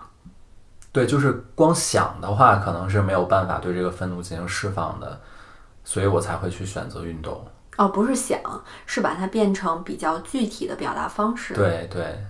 [0.91, 5.17] 对，就是光想的话，可能是没有办法对这个愤怒进行释放的，
[5.85, 7.41] 所以我才会去选择运动。
[7.77, 8.37] 哦，不是想，
[8.85, 12.21] 是把它变成比较具体的表达方式。，对对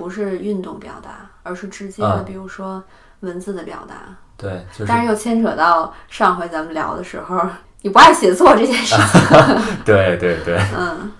[0.00, 2.82] 不是运动表达，而是直接的，嗯比如说
[3.20, 3.94] 文字的表达。
[4.38, 7.38] 对，就是但是又牵扯到上回咱们聊的时候，
[7.82, 9.20] 你不爱写作这件事情。
[9.84, 11.12] 对对对，嗯，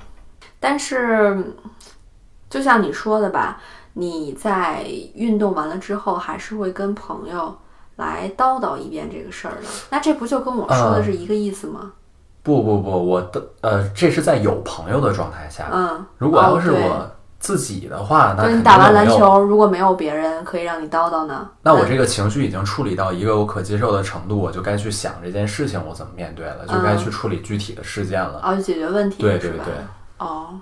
[0.59, 1.53] 但是
[2.49, 3.61] 就像你说的吧，
[3.93, 7.55] 你在运动完了之后，还是会跟朋友
[7.97, 9.69] 来叨叨一遍这个事儿的。
[9.91, 11.93] 那这不就跟我说的是一个意思吗？
[12.43, 15.69] 不不不，我的呃，这是在有朋友的状态下。
[15.71, 17.11] 嗯，如果要是我
[17.41, 19.09] 自己的话，那你打完篮。
[19.09, 21.51] 球，如果没有别人可以让你叨叨呢？
[21.63, 28.41] 那我这个情绪已经处理到一个我可接受的程度，我就该去想这件事情我怎么面对了，就该去处理具体的事件了。
[28.45, 29.23] 哦，就解决问题？
[29.23, 29.75] 对对对，
[30.19, 30.61] 哦，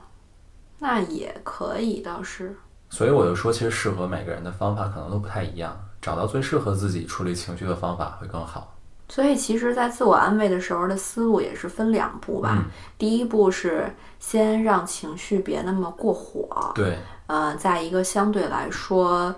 [0.78, 2.56] 那也可以，倒是。
[2.88, 8.72] 所以我就说，其实适合每个人的方法可能都不太一样，找到最适合自己处理情绪的方法会更好。
[9.09, 12.54] 所以其实，在自我安慰的时候的思路也是分两步吧。
[12.59, 12.64] 嗯
[12.98, 16.98] 第一步是先让情绪别那么过火，对，
[17.28, 19.34] 呃，在一个相对来说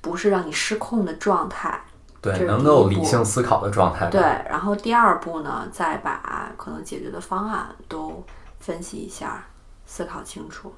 [0.00, 1.80] 不是让你失控的状态，
[2.20, 4.10] 对，能够理性思考的状态。
[4.10, 8.22] 对，然后第二步呢，再把可能解决的方案都
[8.58, 9.46] 分析一下，
[9.86, 10.74] 思考清楚。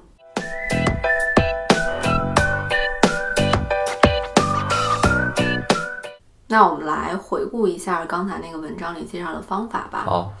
[6.53, 10.03] 那我们来回顾一下刚才那个文章里介绍的方法吧。
[10.05, 10.31] 好，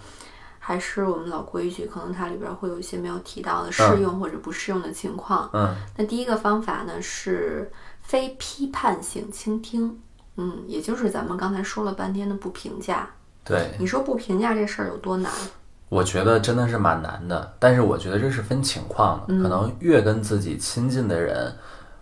[0.59, 5.49] 还是我们老规矩，可能它里边会有一些没有提到的适用或者不适用的情况。
[5.53, 7.71] 嗯，那第一个方法呢是
[8.03, 9.99] 非批判性倾听，
[10.35, 13.09] 嗯，也就是咱们刚才说了半天的不评价。
[13.43, 15.31] 对，你说不评价这事儿有多难？
[15.89, 21.55] 我觉得真的是蛮难的，但是我觉得这是分情况的，可能越跟自己亲近的人，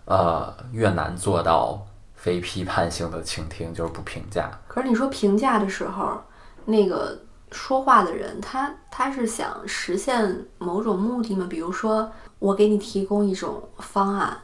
[0.04, 1.86] 呃，越难做到
[2.22, 4.48] 非批判性的倾听，就是不评价。
[4.68, 6.22] 可是你说评价的时候，
[6.64, 7.18] 那个
[7.50, 11.48] 说话的人他他是想实现某种目的吗？
[11.50, 12.08] 比如说，
[12.38, 14.38] 我给你提供一种方案，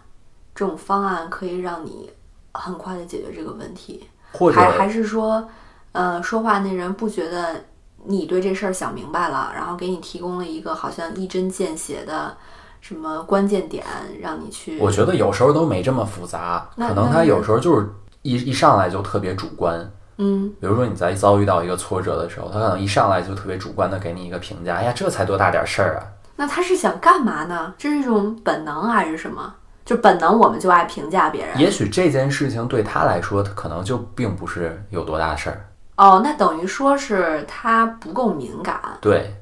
[0.56, 2.10] 这种方案可以让你
[2.52, 5.48] 很快的解决这个问题，或者还还是说，
[5.92, 7.64] 呃，说话那人不觉得
[8.06, 12.36] 你对这事儿想明白了，然后给你提供了一个好像一针见血的
[12.80, 13.84] 什么关键点，
[14.20, 14.78] 让你去。
[14.78, 17.86] 我觉得有时候都没这么复杂，可能他有时候就是
[18.22, 19.90] 一一上来就特别主观。
[20.16, 26.02] 嗯，比如说你在遭遇到一个挫折的时候，他可能一上来就特别主观的给你一个评价，哎呀，这才多大点事儿啊！
[26.34, 27.72] 那他是想干嘛呢？
[27.78, 29.54] 这是一种本能还是什么？
[29.84, 31.56] 就本能，我们就爱评价别人。
[31.56, 35.64] 也许这件事情对他来说，可能就并不是有多大事儿。
[35.96, 39.34] 哦，那等于说是他不够敏感，对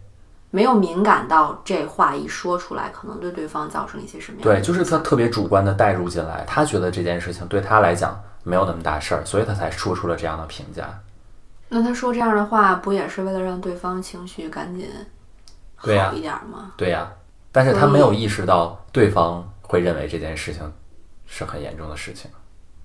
[0.56, 10.98] 没有敏感到这话一说出来，可能对对方造成一些什么样的对，就是他特别主观的带入进来，他觉得这件事情对他来讲没有那么大事儿，所以他才说出了这样的评价。
[11.68, 14.88] 那他说这样的话，不也是为了让对方情绪赶紧
[15.74, 16.72] 好一点吗？
[16.78, 17.12] 对呀，
[17.52, 20.72] 但是他没有意识到对方会认为这件事情
[21.26, 22.30] 是很严重的事情。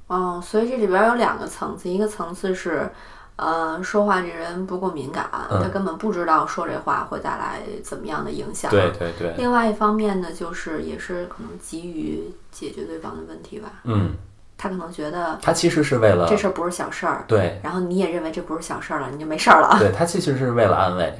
[0.07, 2.91] 哦，所以这里边有两个层次，一个层次是，
[3.37, 8.69] 呃，说话这人不够敏感，嗯他根本不知道说这话会带来怎么样的影响。
[8.69, 13.81] 对对对，另外一方面呢，就是也是可能急于解决对方的问题吧。
[13.85, 14.13] 嗯，
[14.57, 19.79] 他可能觉得他其实是为了这事儿不是小事儿，对然后你也认为这不是小事儿了，你就没事儿了。
[19.79, 21.19] 对，他其实是为了安慰。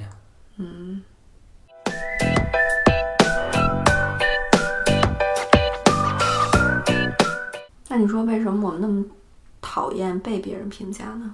[0.58, 1.02] 嗯
[7.90, 9.04] 那你说为什么我们那么
[9.60, 11.34] 讨厌被别人评价呢？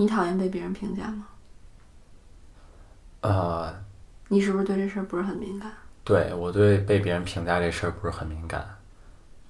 [0.00, 1.26] 你讨厌被别人评价吗？
[3.20, 3.84] 呃，
[4.28, 5.70] 你是不是对这事儿不是很敏感？
[6.04, 8.66] 对我对被别人评价这事儿不是很敏感，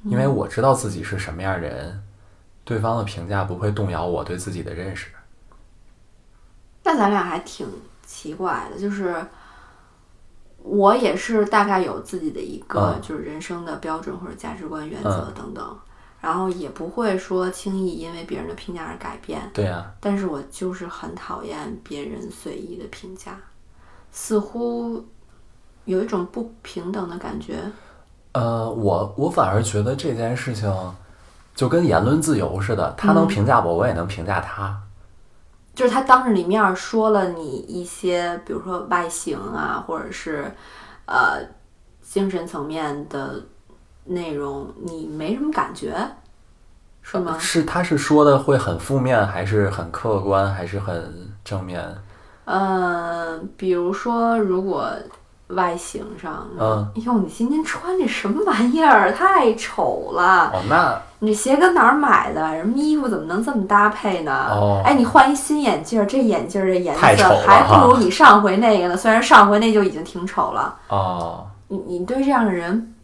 [0.02, 2.02] 因为我知道自己是什么样的人，
[2.64, 5.12] 对方的评价不会动摇我对自己的认识。
[6.82, 7.64] 那咱俩还挺
[8.04, 9.24] 奇怪的，就是
[10.58, 15.78] 我也是大概有自己的一个嗯就是人生的标准或者价值观、原则嗯等等，
[16.20, 19.40] 然后也不会说轻易因为别人的评价而改变。
[19.54, 23.38] 对呀、但是我就是很讨厌别人随意的评价，
[24.12, 25.04] 似乎
[25.84, 27.60] 有一种不平等的感觉。
[28.32, 30.72] 呃，我我反而觉得这件事情
[31.54, 34.80] 就跟言论自由似的，他能评价我，我也能评价他。
[35.74, 40.52] 就是他当着你面儿说了你一些，比如说外形啊，或者是
[41.06, 41.40] 呃
[42.02, 43.42] 精神层面的
[44.10, 45.94] 内容，你没什么感觉，
[47.00, 47.36] 是吗？
[47.38, 51.80] 是他是说的会很负面，还是很客观，还是很正面？
[52.44, 54.90] 呃，比如说如果
[55.48, 59.12] 外形上，嗯，哎呦，你今天穿这什么玩意儿？
[59.12, 60.50] 太丑了！
[60.52, 62.56] 哦，那你这鞋跟哪儿买的？
[62.56, 64.48] 什么衣服怎么能这么搭配呢？
[64.50, 68.96] 哦哎，你换一新眼镜儿，这眼镜儿这颜色还不如你上回那个呢。
[68.96, 72.94] 虽然上回那就已经挺丑了，哦，你你对这样的人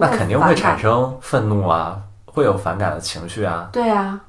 [0.00, 0.78] 那肯定会产。
[0.78, 3.68] 生愤怒啊，会有反感的情绪啊。
[3.72, 4.20] 对啊，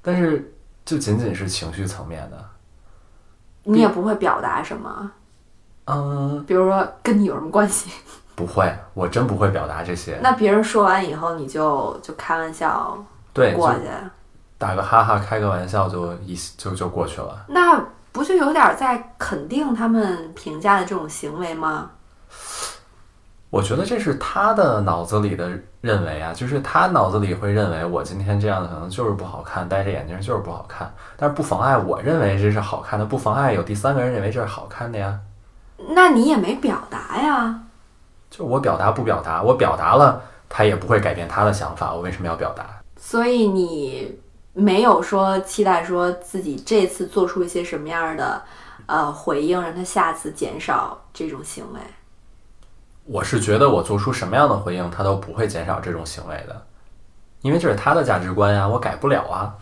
[0.00, 0.52] 但是
[0.84, 2.44] 就仅仅是情绪层面的，
[3.64, 5.10] 你也不会表达什么，
[5.86, 7.90] 嗯，比如说跟你有什么关系？
[8.34, 10.18] 不会，我真不会表达这些。
[10.22, 12.96] 那别人说完以后，你就就开玩笑
[13.32, 13.80] 对，过去，
[14.56, 17.44] 打个哈哈，开个玩笑就一就就过去了。
[17.48, 21.90] 那不就有点在肯定他们评价的这种行为吗？
[23.50, 35.18] 我觉得这是他的脑子里的认为啊，就是他脑子里会认为我今天这样可能就是不好看，戴着眼镜就是不好看，但是不妨碍我认为这是好看的，不妨碍有第三个人认为这是好看的呀。
[35.90, 37.60] 那你也没表达呀。
[38.30, 42.66] 就我表达不表达，我表达了，他也不会改变他的想法，我为什么要表达？
[42.98, 44.20] 所以你
[44.52, 48.42] 没有说期待说自己这次做出一些什么样的
[48.84, 51.80] 呃回应，让他下次减少这种行为。
[53.10, 56.66] 我是觉得我做出什么样的回应，他都不会减少这种行为的，
[57.40, 59.54] 因为这是他的价值观呀，我改不了啊。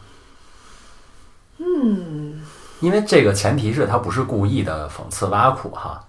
[1.58, 2.42] 嗯，
[2.80, 6.04] 因为这个前提是他不是故意的讽刺挖苦哈，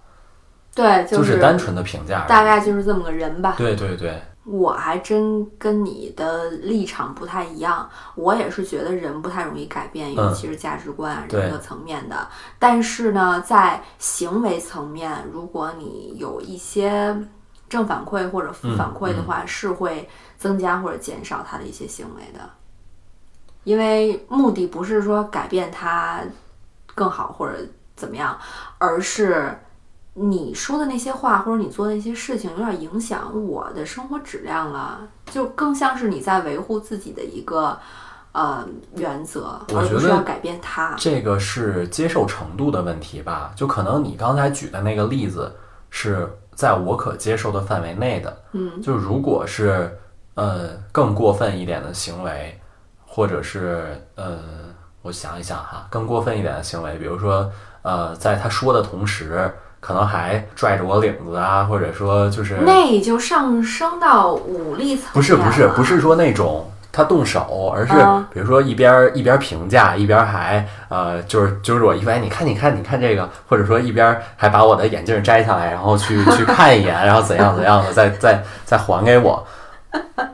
[0.73, 2.25] 对，就是单纯的评价。
[2.27, 3.53] 大概就是这么个人吧。
[3.55, 4.19] 对对对，
[4.49, 12.25] 我还真跟你的立场不太一样，我也是觉得人不太容易改变，尤其是价值观啊、嗯人格层面的。
[12.57, 17.15] 但是呢，在行为层面，如果你有一些
[17.67, 22.39] 正反馈或者负反馈的话，是会增加或者减少他的一些行为的。
[23.65, 26.21] 因为目的不是说改变他
[26.95, 27.57] 更好或者
[27.97, 28.39] 怎么样，
[28.77, 29.59] 而是
[30.19, 34.99] 你说的那些话或者你做的那些事情有点影响我的生活质量了，
[35.29, 37.77] 就更像是你在维护自己的一个
[38.31, 40.95] 呃原则，我觉得而不是要改变它。
[40.97, 43.51] 这个是接受程度的问题吧？
[43.55, 45.55] 就可能你刚才举的那个例子
[45.91, 49.95] 是在我可接受的范围内的，嗯，就如果是
[50.33, 52.59] 呃更过分一点的行为，
[53.05, 54.39] 或者是呃，
[55.03, 57.51] 我想一想哈，更过分一点的行为，比如说
[57.83, 79.45] 呃，在他说的同时，可能还拽着我领子啊，或者说就是那就上升到武力层面不是不是不是说那种他动手，而是嗯比如说一边儿一边儿评价，一边儿还呃就是揪着我一边你看你看你看这个，或者说一边儿还把我的眼镜摘下来，然后去 去看一眼，然后怎样怎样的，再再再还给我，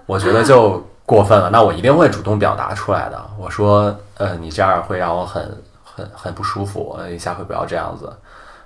[0.06, 1.50] 我觉得就过分了。
[1.50, 3.22] 那我一定会主动表达出来的。
[3.38, 5.44] 我说呃你这样会让我很
[5.84, 8.10] 很很不舒服，你下回不要这样子。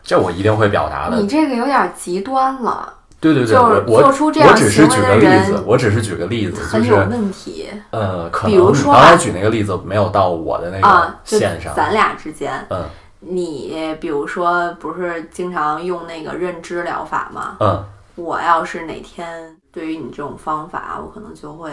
[0.07, 1.17] 这我一定会表达的。
[1.17, 12.85] 你这个有点极端了，对对对，就是我我做出这样我只是举个例行为的人子，我只是举个例子，就很有是问题呃，可比能刚才举那个例子没有到我的那个线上，咱俩之间，嗯
[13.19, 17.57] 你比如说不是经常用那个认知疗法吗？
[17.59, 17.83] 嗯
[18.15, 21.71] 我要是哪天对于你这种方法，我可能就会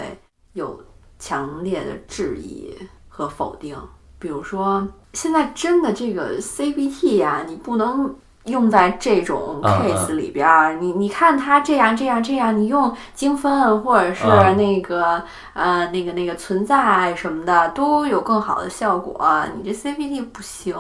[0.53, 0.79] 有
[1.19, 2.75] 强烈的质疑
[3.09, 3.77] 和否定。
[4.19, 8.15] 比如说，现在真的这个 CBT 呀、你不能
[8.45, 10.75] 用在这种嗯 case 里边儿。
[10.75, 15.23] 你你看他这样这样这样，你用精分或者是嗯那个、
[15.55, 19.45] 呃那个那个存在什么的，都有更好的效果。
[19.57, 20.75] 你这 CBT 不行。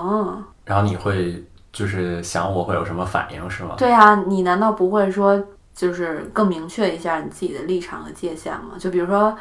[0.64, 3.74] 然后你会就是想我会有什么反应是吗？
[3.78, 5.42] 对啊，你难道不会说，
[5.74, 8.76] 就是更明确一下你自己的立场和界限吗？
[8.78, 9.36] 就比如说，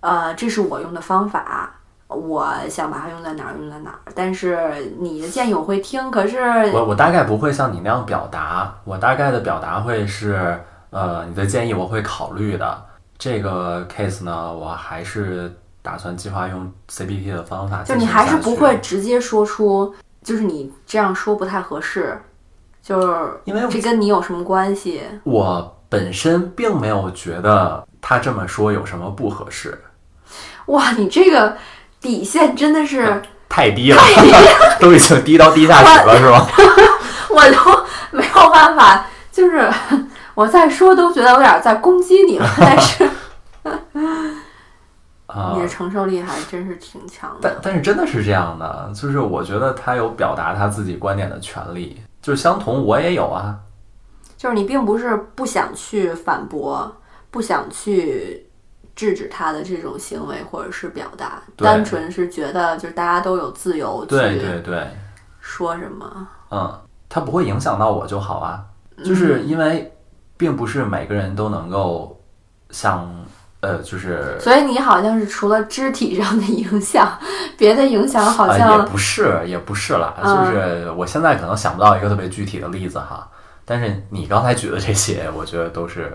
[0.00, 1.70] 呃，这是我用的方法，
[2.08, 6.38] 我想把它用在哪儿用在哪儿，但是你的建议我会听，可是
[6.72, 12.82] 我我大概不会像你那样表达，我大概的表达会是呃你的建议我会考虑的。
[13.18, 15.50] 这个 case 呢，我还是
[15.82, 22.20] 打算计划用 CBT 的方法就你还是不会直接说出，就是你这样说不太合适，
[22.82, 25.02] 就是因为这跟你有什么关系？
[25.24, 29.76] 我本身并没有觉得他这么说有什么不合适，
[30.66, 31.56] 哇，你这个
[32.00, 33.22] 底线真的是。
[33.48, 34.02] 太低了，
[34.78, 36.46] 都已经低到地下室了是吗？
[37.30, 39.72] 我都没有办法，就是
[40.34, 43.08] 我再说都觉得有点在攻击你了，但是
[45.26, 47.60] 啊你的承受力还真是挺强但的。
[47.62, 53.56] 但是真的是这样的，就是我觉得他有表达他自己观点的权利，就是相同我也有啊。
[54.36, 56.94] 就是你并不是不想去反驳，
[57.30, 58.45] 不想去
[58.96, 64.86] 制止他的这种行为或者是表达，单纯是觉得就是大家都有自由对去对对，
[65.38, 66.26] 说什么。
[66.50, 68.64] 嗯，他不会影响到我就好啊。
[69.04, 69.92] 就是嗯因为
[70.38, 72.18] 并不是每个人都能够
[72.70, 73.06] 像
[73.60, 77.18] 呃，就是所以你好像是除了肢体上的影响，
[77.58, 83.28] 别的影响好呃，也像、不是也不是啦，嗯就是我现在可能想不到一个特别具体的例子哈。
[83.64, 86.12] 但是你刚才举的这些，我觉得都是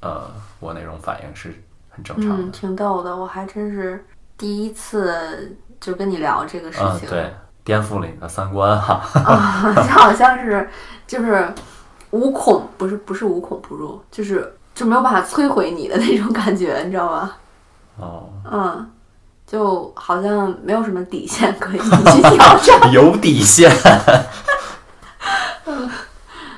[0.00, 0.28] 呃，
[0.60, 1.54] 我那种反应是
[1.94, 3.14] 很正常挺逗的。
[3.16, 4.04] 我还真是
[4.36, 7.08] 第一次就跟你聊这个事嗯，情。
[7.08, 7.32] 对，
[7.62, 9.00] 颠覆了你的三观哈。
[9.20, 10.68] 啊，就好像是
[11.06, 11.52] 就是
[12.10, 17.32] 无孔，不是不是无孔不入，就是就没有办法摧毁你的那种感觉，你知道吗？
[17.98, 18.90] 哦，嗯，
[19.46, 22.90] 就好像没有什么底线可以 去挑战。
[22.90, 23.70] 有底线。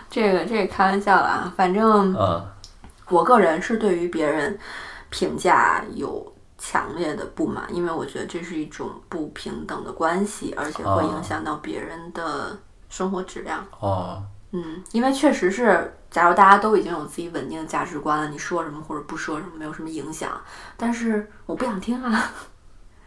[0.08, 2.40] 这个这个开玩笑了啊，反正嗯
[3.08, 4.56] 我个人是对于别人
[5.14, 12.58] 评价有强烈的不满，因为我觉得这是一种不平等的关系，而且会哦影响到别人的
[12.88, 13.64] 生活质量。
[13.78, 20.32] 哦，嗯，因为确实是，假如大家都已经有自己稳定的价值观了，你说什么或者不说什么没有什么影响，
[20.76, 22.32] 但是我不想听啊。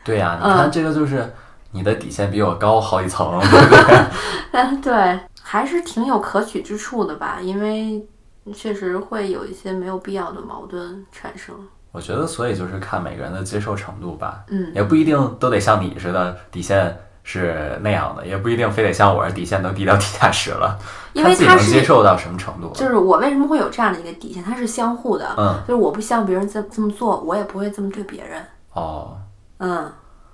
[0.05, 1.33] 对呀、嗯 你看这个就是
[1.71, 4.05] 你的底线比我高好几层，对不对？
[4.51, 8.07] 嗯， 对，还是挺有可取之处的吧，因为
[8.53, 11.53] 确实会有一些没有必要的矛盾产生。
[11.97, 20.77] 我觉得，所以就是看每个人的接受程度吧，嗯也不一定都得像你似的底线是那样的，也不一定非得像我这底线都低到地下室了，
[21.13, 22.71] 因为他是接受到什么程度？
[22.75, 28.39] 就是我为什么会有这样的一个底线，它是相互的，嗯，就是我不希望别人这这么做，我也不会这么对别人，
[28.73, 29.17] 哦，
[29.57, 29.91] 嗯，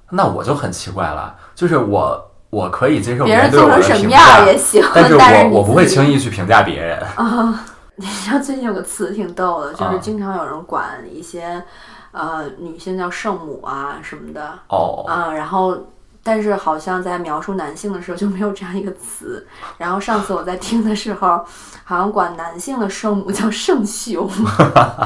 [0.10, 7.00] 那我就很奇怪了，就是我我可以接受别人对我的做成什么评价样，也行，但是但是我我不会轻易去评价别人。
[7.16, 11.64] 啊，你知道最近有个词挺逗的，就是啊经常有人管一些
[12.12, 15.78] 呃女性叫圣母啊什么的哦，啊，然后
[16.24, 19.46] 但是好像在描述男性的时候就没有这样一个词。
[19.78, 21.46] 然后上次我在听的时候，
[21.84, 24.28] 好像管男性的圣母叫圣雄，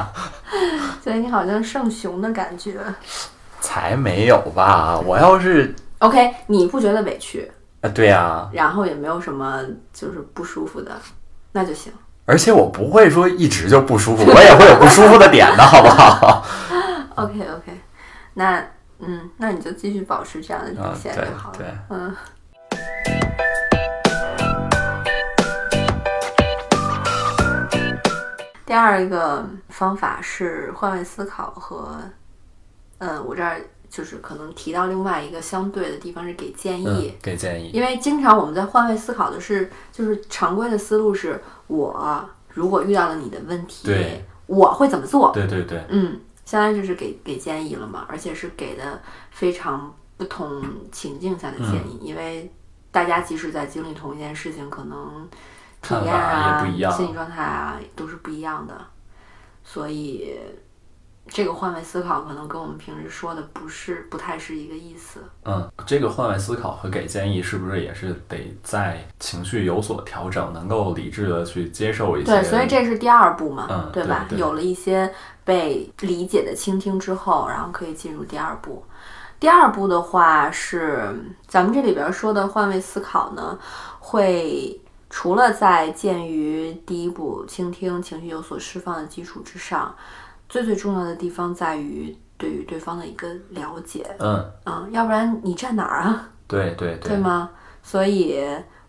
[1.02, 2.80] 所以你好像圣雄的感觉。
[3.60, 4.98] 才没有吧？
[5.04, 7.50] 我要是 OK，你不觉得委屈，
[7.82, 9.60] 啊，对呀、然后也没有什么
[9.92, 10.92] 就是不舒服的，
[11.52, 11.92] 那就行。
[12.28, 16.44] 而且我不会说一直就不舒服，我也会有不舒服的点的，好不好
[17.14, 17.80] ？OK OK，
[18.34, 18.62] 那
[18.98, 21.56] 嗯，那你就继续保持这样的底啊，线就好了。
[21.56, 22.14] 对，嗯。
[28.66, 31.98] 第二个方法是换位思考和，
[32.98, 33.58] 嗯，我这儿
[33.88, 36.86] 就是可能提到另外一个相对的地方是给建议。
[36.86, 37.70] 嗯，给建议。
[37.72, 45.30] 因为经常我们在换位思考的是，就是常规的思路是，我如果遇到了你的问题对，我会怎么做？
[45.32, 52.50] 对对对，嗯，相当于就是给给建议了嘛，而且是给的非常不同情境下的建议，因为
[52.90, 55.28] 大家即使在经历同一件事情，可能
[55.80, 58.74] 体验啊、心理状态啊都是不一样的，
[59.62, 60.34] 所以
[61.28, 65.20] 这个换位思考可能跟我们平时说的不是不太是一个意思。
[65.44, 72.30] 嗯，这个换位思考和给建议是不是也是得在情绪有所调整，能够理智的去接受一些？
[72.30, 74.24] 对，所以这是第二步嘛，嗯对吧？
[74.28, 75.12] 对对有了一些
[75.44, 78.84] 被理解的倾听之后，然后可以进入第二步。
[79.38, 81.14] 第二步的话是
[81.46, 83.56] 咱们这里边说的换位思考呢，
[84.00, 89.94] 会除了在鉴于第一步倾听、情绪有所释放的基础之上，
[90.48, 94.06] 最最重要的地方在于对于对方的一个了解。
[94.18, 96.28] 嗯，嗯，要不然你站哪儿啊？
[96.48, 97.50] 对对对对吗？
[97.82, 98.42] 所以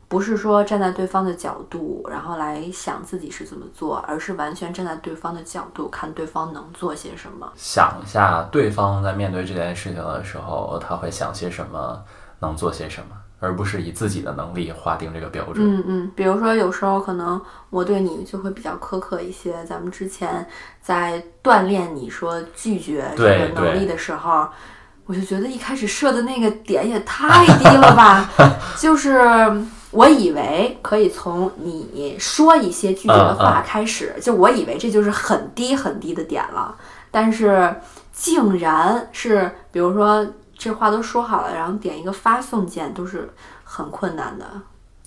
[0.07, 7.51] 不是说站在对方的角度，然后来想自己是怎么做，而是完全站在对方的角度，看对方能做些什么。
[7.55, 12.03] 想一下对方在面对这件事情的时候，他会想些什么，
[12.39, 15.57] 能做些什么，而不是以自己的能力划定这个标准。
[15.57, 19.63] 嗯嗯，比如说有时候可能我对你就会比较苛刻一些。
[19.65, 20.45] 咱们之前
[20.81, 24.47] 在锻炼你说拒绝这个能力的时候。
[25.05, 28.29] 我就觉得一开始设的那个点也太低了吧，
[28.77, 29.19] 就是
[29.89, 36.75] 我以为可以从你说一些拒绝的话开始，就我以为这就是很低很低的点了，
[37.09, 37.75] 但是
[38.13, 40.23] 竟然是，比如说
[40.59, 43.27] 这话都说好了，然后点一个发送键都是
[43.63, 44.45] 很困难的。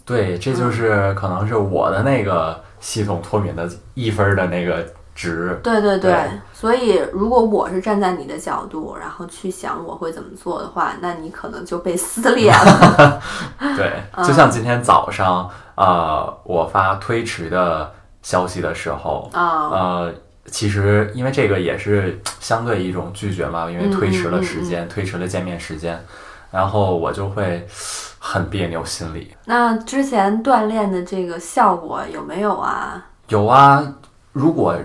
[0.05, 4.85] 对，这就是可能是我的那个系统脱敏的一分的那个
[5.15, 5.61] 值。
[5.63, 13.21] 对对对，对所以如果我是站在你的角度，然后去想我会怎么做的话，那你可能就被撕裂了。
[13.77, 17.93] 对， 嗯就像今天早上，呃，我发推迟的
[18.23, 20.15] 消息的时候，啊、呃，
[20.47, 25.99] 其实因为这个也是相对一种拒绝嘛，因为推迟了时间，推迟了见面时间，
[26.51, 27.67] 然后我就会
[28.19, 29.35] 很别扭心里。
[29.45, 33.07] 那之前锻炼的这个效果有没有啊？
[33.29, 33.95] 有啊，
[34.33, 34.77] 如果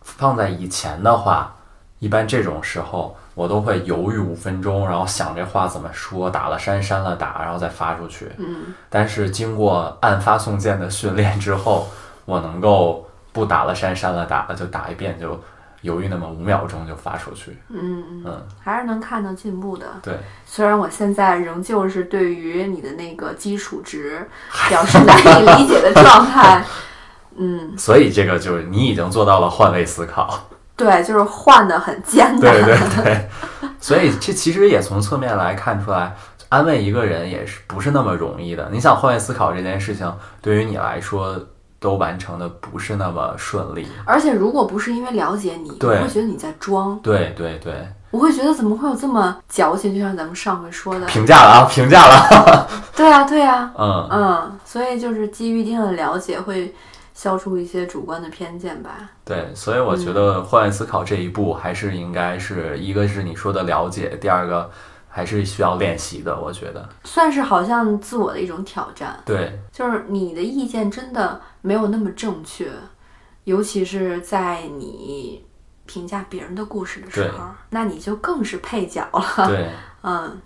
[0.00, 1.54] 放在以前的话，
[1.98, 8.30] 一般这种时候我都会犹豫五分钟，然后想这话怎么说，打了删，删了打，然后再发出去。
[8.38, 11.88] 嗯但是经过按发送键的训练之后，
[12.26, 15.38] 我能够不打了删，删了打了就打一遍，就
[15.82, 17.58] 犹豫那么五秒钟就发出去。
[17.68, 19.86] 嗯嗯，嗯，还是能看到进步的。
[20.02, 20.16] 对，
[20.46, 24.26] 虽然我现在仍旧是对于你的那个基础值
[24.70, 26.64] 表示难以理解的状态。
[27.36, 30.48] 嗯，所以这个就是你已经做到了换位思考。
[30.76, 32.40] 对，就是换的很艰难。
[32.40, 33.28] 对对对，
[33.80, 36.14] 所以这其实也从侧面来看出来，
[36.48, 38.68] 安慰一个人也是不是那么容易的。
[38.72, 41.36] 你想换位思考这件事情，对于你来说
[41.84, 43.86] 都完成的不是那么顺利。
[44.06, 49.94] 而且如果不是因为了解你，我会觉得你在装，对对对，我会觉得怎么会有这么矫情？
[49.94, 52.66] 就像咱们上回说的，评价了啊，评价了。
[52.96, 56.74] 对 啊对啊， 嗯，嗯，所以就是基于一定的了解，会
[57.12, 58.90] 消除一些主观的偏见吧。
[59.22, 64.70] 对，所以我觉得换位思考这一步还是应该是一个是你说的了解，第二个
[65.08, 66.40] 还是需要练习的。
[66.40, 72.70] 我觉得，算是好像自我的一种挑战，对就是你的意见真的没有那么正确，
[73.44, 75.42] 尤其是在你
[75.86, 79.46] 评价别人的故事的时候，那你就更是配角了。
[79.48, 79.70] 对，
[80.04, 80.38] 嗯。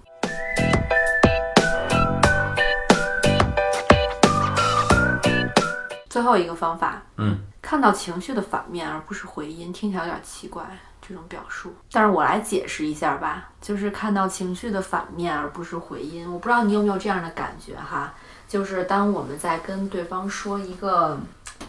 [6.09, 10.64] 最后一个方法，嗯，看到情绪的反面而不是回音，听起来有点奇怪。
[11.01, 16.31] 这种表述，但是我来解释一下吧，就是看到情绪的反面而不是回音。
[16.31, 18.12] 我不知道你有没有这样的感觉哈，
[18.49, 21.16] 就是当我们在跟对方说一个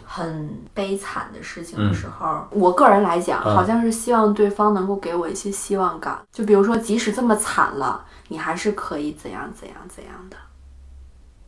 [0.04, 10.36] 很悲惨的事情的时候，我个人来讲，嗯好像是希望对方能够给我一些希望感，就比如说，即使这么惨了，你还是可以怎样怎样怎样的，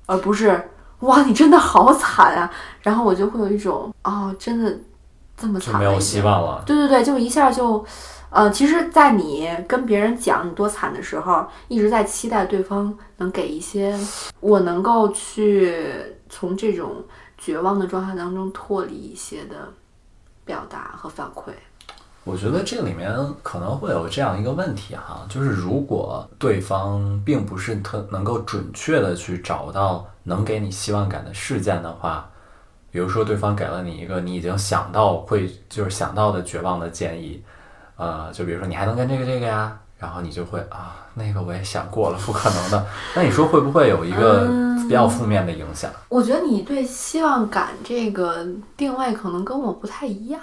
[0.07, 0.71] 而不是
[1.01, 2.49] 哇，你真的好惨啊！
[2.81, 4.79] 然后我就会有一种哦，真的
[5.37, 6.21] 这么惨没有希。
[6.21, 6.63] 望了。
[6.65, 7.85] 对对对，就一下就，
[8.33, 13.95] 呃，其实，在你跟别人讲你多惨的时候，一直在期待对方能给一些
[14.41, 15.85] 我能够去
[16.31, 17.05] 从这种
[17.37, 19.69] 绝望的状态当中脱离一些的
[20.47, 21.53] 表达和反馈。
[22.25, 32.31] 我觉得这里面可能会有这样一个问题哈，就是如果对方并不是特能够准确的去找到能给你希望感的事件的话，
[32.91, 37.43] 比如说对方给了你一个你已经想到会就是想到的绝望的建议，
[38.03, 42.85] 呃，就比如说你还能跟这个这个呀，然后你就会啊那个我也想过了，不可能的。
[43.15, 44.49] 那你说会不会有一个
[44.83, 45.89] 比较负面的影响？
[46.09, 48.45] 我觉得你对希望感这个
[48.77, 50.41] 定位可能跟我不太一样。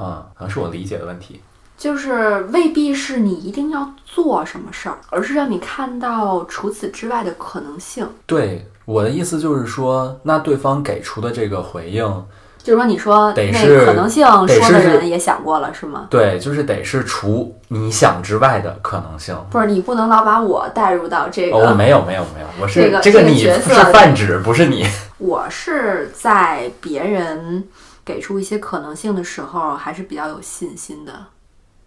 [0.00, 1.40] 嗯，可能是我理解的问题。
[1.78, 8.08] 就是未必是你一定要做什么事儿，而是让你看到除此之外的可能性。
[8.24, 12.24] 对我的意思就是说，那对方给出的这个回应，
[12.66, 16.08] 就是说，你说那得是可能性说的人也想过了，是吗？
[16.10, 19.36] 对，就是得是除你想之外的可能性。
[19.50, 21.56] 不是，你不能老把我带入到这个。
[21.56, 23.52] 哦，没有没有没有，我是这个这个你是
[23.92, 24.84] 泛指，不是你。
[25.18, 27.62] 我是在别人
[28.04, 31.12] 给出一些可能性的时候，还是比较有信心的，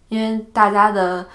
[0.07, 1.25] 因为大家的，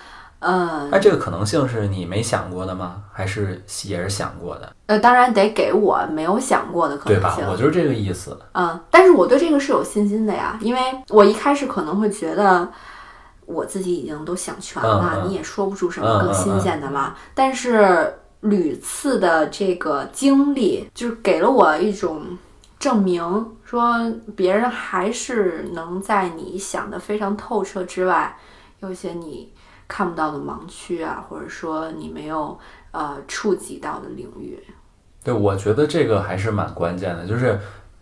[0.40, 3.02] 呃那这个可能性是你没想过的吗？
[3.12, 7.48] 还是也是想过的，呃，当然得给我没有想过的可对吧能性。？
[7.48, 8.38] 我就是这个意思。
[8.52, 12.68] 嗯，但是我对这个是有信心的呀，因为我一开始可能会觉得
[13.46, 17.16] 我自己已经都想全了，嗯嗯你也说不出什么更新鲜的了。
[17.34, 22.22] 但是屡次的这个经历，就是给了我一种
[22.78, 23.22] 证明，
[23.64, 28.36] 说别人还是能在你想的非常透彻之外，
[28.80, 29.50] 有些你
[29.94, 32.58] 看不到的盲区啊，或者说你没有
[32.90, 34.60] 呃触及到的领域。
[35.22, 37.56] 对，我觉得这个还是蛮关键的，就是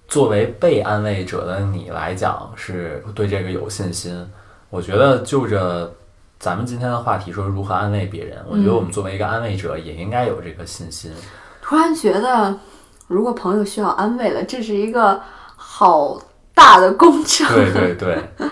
[0.08, 4.26] 作为被安慰者的你来讲，是对这个有信心。
[4.70, 5.94] 我觉得就着
[6.38, 11.12] 咱们今天的话题说如何安慰别人，我觉得我们作为一个安慰者也应该有这个信心。
[11.60, 12.58] 突然觉得，
[13.06, 15.20] 如果朋友需要安慰了，这是一个
[15.56, 16.18] 好
[16.54, 17.46] 大的工程。
[17.54, 18.48] 对对对，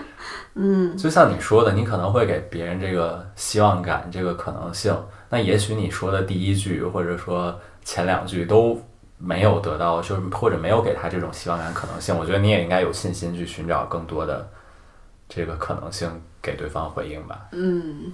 [0.55, 4.95] 嗯，就像你说的，你可能会给别人这个希望感，这个可能性。
[5.29, 8.77] 那也许你说的第一句或者说前两句都
[9.17, 14.45] 没有得到，就是或者没有给他这种希望感可能性，我觉得你也应该有信心去寻找更多的
[15.29, 16.09] 这个可能性
[16.41, 17.47] 给对方回应吧。
[17.53, 18.11] 嗯，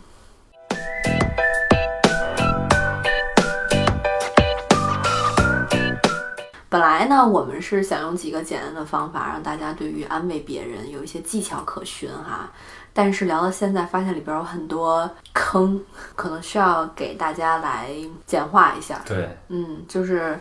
[6.69, 12.49] 本来呢，我们是想用几个简单的方法，让大家对于安慰别人有一些技巧可循哈。
[12.93, 15.79] 但是聊到现在，发现里边有很多坑，
[16.15, 17.89] 可能需要给大家来
[18.25, 18.99] 简化一下。
[19.05, 20.37] 对，嗯，就是，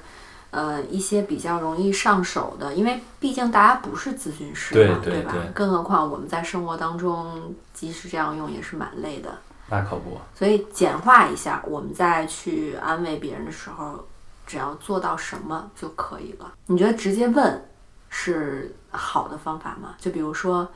[0.51, 5.51] 呃，一些比较容易上手的，因为毕竟大家不是咨询师嘛，吧对对对？
[5.53, 9.29] 更何况我们在生活当中，即使这样用也是蛮累的。
[9.69, 10.19] 那可不。
[10.35, 14.03] 所以简化一下，我们再去安慰别人的时候，
[14.47, 16.53] 只要做到什么就可以了。
[16.67, 17.69] 你觉得直接问
[18.09, 19.95] 是好的方法吗？
[19.99, 20.67] 就比如说，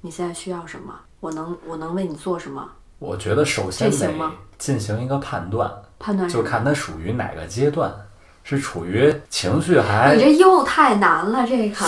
[0.00, 0.92] 你现在需要什么？
[1.20, 2.68] 我能我能为你做什么？
[2.98, 6.28] 我觉得首先得进行一个判断，判断？
[6.28, 7.92] 就看他属于哪个阶段，
[8.44, 11.86] 是处于情绪还你这又太难了，这个，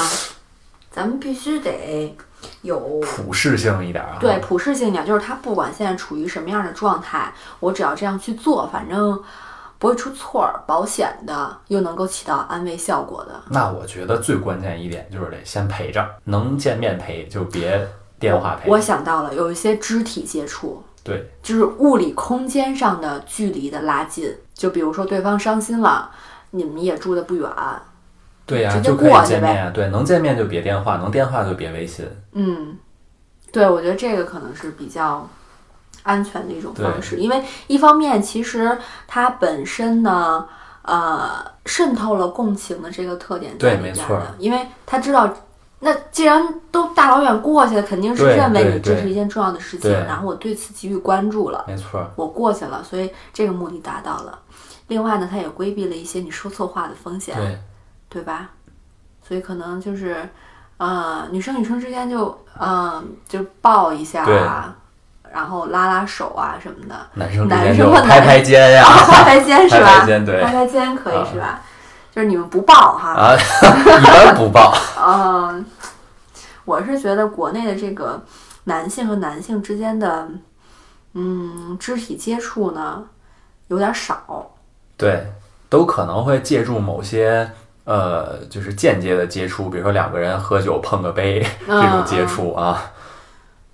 [0.91, 2.17] 咱们必须得
[2.63, 4.19] 有普适性一点啊。
[4.21, 9.23] 对，普适性一点，就是他不管现在处于什么样的状态，我只要这样去做，反正
[9.79, 13.41] 不会出错儿，保险的，又能够起到安慰效果的。
[13.51, 17.87] 那我觉得最关键一点就是得先陪着，能见面陪就别
[18.19, 18.71] 电话陪。
[18.71, 24.35] 我想到了，有一些肢体接触，对就是物理空间上的距离的拉近。
[24.55, 26.11] 就比如说对方伤心了，
[26.53, 27.51] 你们也住的不远，
[28.47, 29.71] 对呀、直接就可以过去呗见面呀。
[29.71, 32.09] 对，能见面就别电话，能电话就别微信。
[32.33, 32.79] 嗯，
[33.51, 35.29] 对，我觉得这个可能是比较
[36.05, 38.79] 安全的一种方式，因为一方面其实
[39.09, 40.47] 它本身呢，
[40.83, 45.29] 呃，渗透了共情的这个特点在对里边没错的，因为他知道。
[45.81, 54.39] 那既然都大老远过去了，肯定是认为你这是一件重要的事情，然后我对此给予关注了，没错，我过去了，所以这个目的达到了。
[54.87, 57.59] 另外呢，他也规避了一些你说错话的风险，对，
[58.09, 58.49] 对吧？
[59.23, 60.27] 所以可能就是，
[60.79, 64.75] 呃，女生女生之间就嗯、就抱一下啊，
[65.35, 69.87] 然后拉拉手啊什么的，男生之男间生和拍拍肩呀、啊， 拍拍肩是吧？
[69.87, 71.61] 拍拍肩对拍拍肩可以啊是吧？
[72.15, 74.73] 就是你们不抱哈，啊， 一般不抱。
[75.05, 75.67] 嗯，
[76.65, 78.23] 我是觉得国内的这个
[78.65, 80.29] 男性和男性之间的，
[81.15, 83.03] 嗯，肢体接触呢
[83.67, 84.49] 有点少。
[84.97, 85.27] 对，
[85.69, 87.51] 都可能会借助某些
[87.83, 92.81] 呃，就是间接的接触，比如说两个人喝酒碰个杯这种接触啊，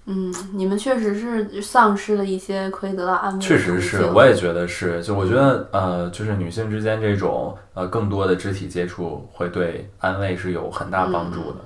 [0.07, 5.03] 嗯，你们确实是丧失了一些可以得到安慰确实是，我也觉得是。
[5.03, 11.59] 就我觉得呃，就是女性之间这种呃更多的肢体接触，会对安慰是有很大帮助的。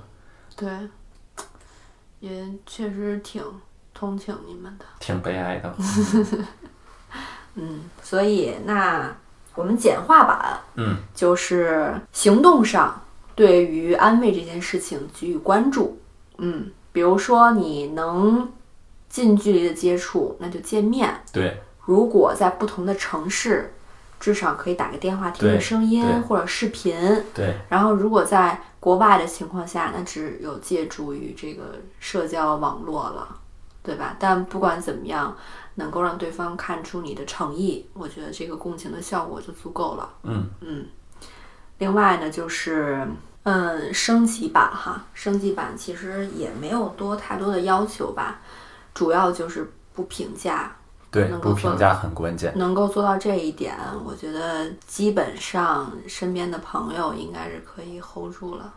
[0.56, 0.68] 对，
[2.20, 3.42] 也确实挺
[3.94, 4.84] 同情你们的。
[5.00, 5.74] 挺悲哀的。
[7.54, 9.16] 嗯，所以那
[9.54, 13.00] 我们简化版嗯，就是行动上
[13.36, 15.98] 对于安慰这件事情给予关注。
[16.38, 18.52] 嗯，比如说你能
[19.08, 21.22] 近距离的接触，那就见面。
[21.32, 23.74] 对，如果在不同的城市，
[24.20, 26.96] 至少可以打个电话听对个声音或者视频。
[27.34, 33.40] 对，然后，如果在国外的情况下，那只有借助于这个社交网络了，
[33.82, 34.16] 对吧？
[34.20, 35.36] 但不管怎么样，
[35.74, 40.08] 能够让对方看出你的诚意，我觉得这个共情的效果就足够了。
[40.22, 40.86] 嗯嗯。
[41.78, 43.04] 另外呢，就是
[43.44, 48.40] 嗯，升级版哈，升级版其实也没有多太多的要求吧，
[48.92, 50.74] 主要就是不评价，
[51.10, 52.52] 对，能够不评价很关键。
[52.56, 58.72] 能够做到这一点，我觉得基本上身边的朋友应该是可以 hold 住了。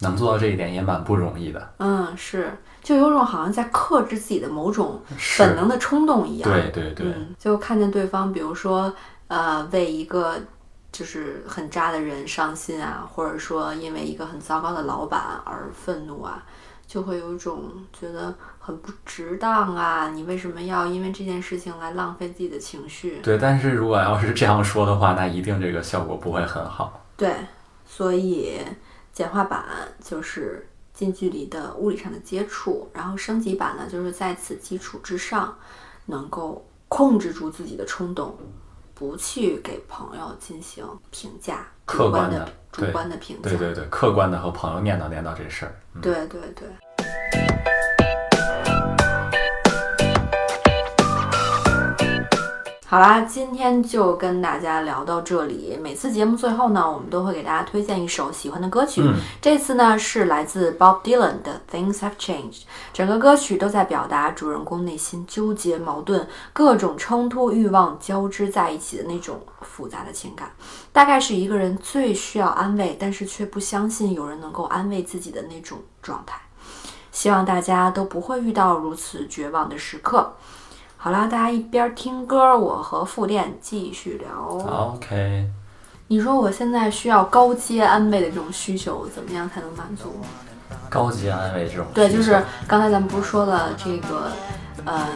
[0.00, 1.74] 能做到这一点也蛮不容易的。
[1.78, 2.50] 嗯，是，
[2.82, 5.00] 就有种好像在克制自己的某种
[5.38, 6.50] 本能的冲动一样。
[6.50, 8.92] 对对对，嗯，就看见对方，比如说，
[9.28, 10.36] 呃，为一个
[10.92, 16.42] 就是很渣的人伤心啊，或者说因为一个很糟糕的老板而愤怒啊，
[16.86, 23.20] 就会有一种觉得很不值当啊，你为什么要因为这件事情来浪费自己的情绪？
[23.22, 27.04] 对，但是如果要是这样说的话，那一定这个效果不会很好。
[27.16, 27.34] 对，
[27.86, 28.58] 所以
[29.12, 29.64] 简化版
[30.02, 35.56] 就是近距离的物理上的接触，然后升级版呢，就是在此基础之上，
[36.06, 38.36] 能够控制住自己的冲动，
[39.00, 43.48] 不去给朋友进行评价，客观的主观的评价。
[43.48, 45.74] 对对对，客观的和朋友念叨念叨这事儿。
[45.94, 46.68] 嗯对对对
[52.90, 55.78] 好啦，今天就跟大家聊到这里。
[55.80, 59.00] 每次节目最后呢，我们都会给大家推荐一首喜欢的歌曲。
[59.00, 62.52] 嗯这次呢是来自 Bob Dylan 的《Things Have Changed》，
[62.92, 70.50] 整个歌曲都在表达主人公内心纠结、矛盾、各种冲突、欲望交织在一起的那种复杂的情感。
[70.90, 76.40] 大概是一个人最需要安慰，但是却不相信有人能够安慰自己的那种状态。
[77.12, 80.34] 希望大家都不会遇到如此绝望的时刻。
[81.02, 84.28] 好啦，大家一边听歌，我和副店继续聊。
[84.68, 85.48] OK，
[86.08, 90.12] 你说我现在需要高阶安慰的这种需求，怎么样才能满足？
[90.90, 94.30] 高级安慰这种对，需求就是刚才咱们不是说了这个，
[94.84, 95.06] 呃，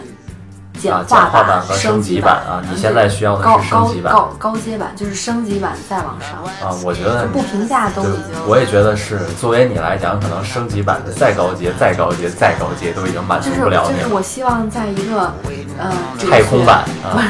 [0.79, 6.75] 简化版和升级版啊，你现在需要的高是升级版高高高阶版，就是升级版再往上，啊。
[6.85, 9.20] 我觉得不评价都已经，我也觉得是。
[9.41, 14.03] 作为你来讲，可能升级版的再高阶、再高阶、再高阶都已经满足不了你了。
[14.03, 15.33] 就是我希望在一个
[15.79, 15.93] 呃
[16.31, 17.22] 太空版啊，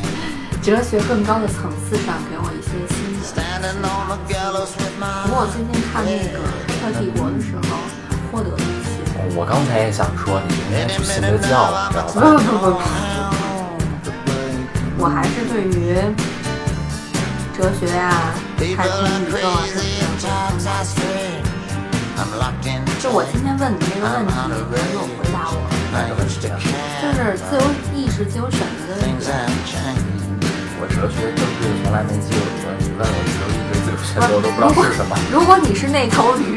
[0.62, 3.72] 哲学更高的层次上给我一些新的。
[5.24, 6.38] 不过我最近看那个
[6.68, 7.28] 《黑客帝国》。
[9.36, 12.24] 我刚才也想说，你应该去信个教，你知道不吧？
[12.40, 12.80] 不不不，
[14.96, 15.92] 我还是对于
[17.52, 20.24] 哲学呀、太空宇宙啊什么 crazy and 的。
[20.24, 21.44] times I stray.
[22.16, 25.60] I'm locked in 就我今天问你这个问题，你给我回答我，
[25.92, 26.56] 哪个问题啊？
[27.04, 27.62] 就是自由
[27.92, 29.28] 意识、自由选择的问题。
[30.80, 35.12] 我哲学政治从来没接触过，你问我自由意志、自由选择，我都不知道是什么。
[35.30, 36.56] 如果你是那头驴，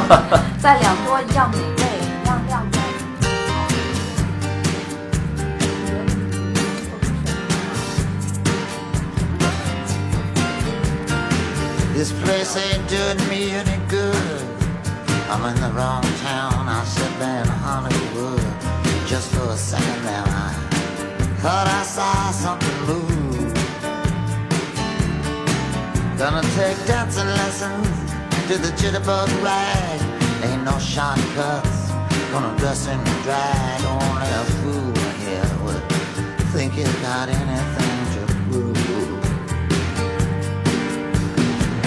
[0.56, 1.84] 在两多一样美味、
[11.96, 14.42] This place ain't doing me any good.
[15.30, 16.68] I'm in the wrong town.
[16.68, 18.44] I sit there in Hollywood.
[19.06, 20.52] Just for a second there, I
[21.40, 23.54] thought I saw something move.
[26.18, 27.88] Gonna take dancing lessons
[28.48, 30.00] to the jitterbug rag.
[30.44, 31.92] Ain't no shortcuts.
[32.30, 33.80] Gonna dress in drag.
[33.96, 34.92] Only a fool
[35.24, 35.82] here would
[36.52, 37.85] think he's got anything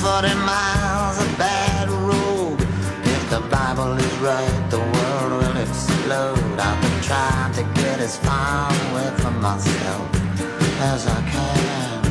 [0.00, 2.60] 40 miles a bad road.
[3.02, 6.56] If the Bible is right, the world will explode.
[6.56, 10.08] I've been trying to get as far away from myself
[10.92, 12.04] as I can.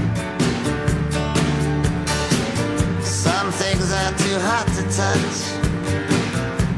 [3.01, 5.37] Some things are too hot to touch.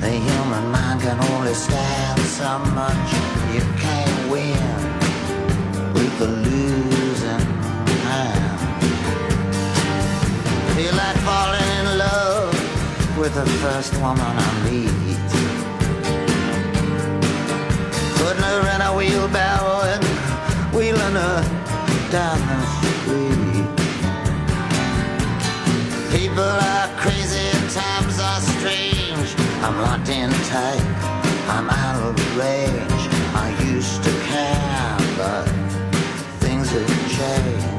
[0.01, 3.09] The human mind can only stand so much.
[3.55, 4.61] You can't win
[5.91, 6.98] with the losing
[10.79, 15.19] Feel like falling in love with the first woman I meet.
[18.15, 20.03] Putting her in a wheelbarrow and
[20.73, 21.41] wheeling her
[22.11, 23.67] down the street.
[26.17, 29.35] People are crazy and times are strange.
[29.65, 30.85] I'm locked in tight,
[31.55, 33.03] I'm out of range.
[33.35, 35.43] I used to care, but
[36.39, 37.78] things have changed.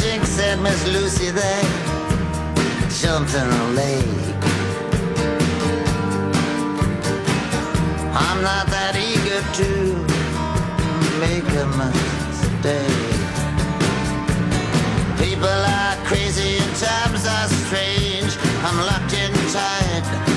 [0.00, 1.62] magic, said Miss Lucy, they
[3.00, 4.44] jumped in a lake.
[8.12, 9.70] I'm not that eager to
[11.20, 13.18] make a mistake.
[15.18, 18.36] People are crazy and times are strange.
[18.64, 20.29] I'm locked in tight.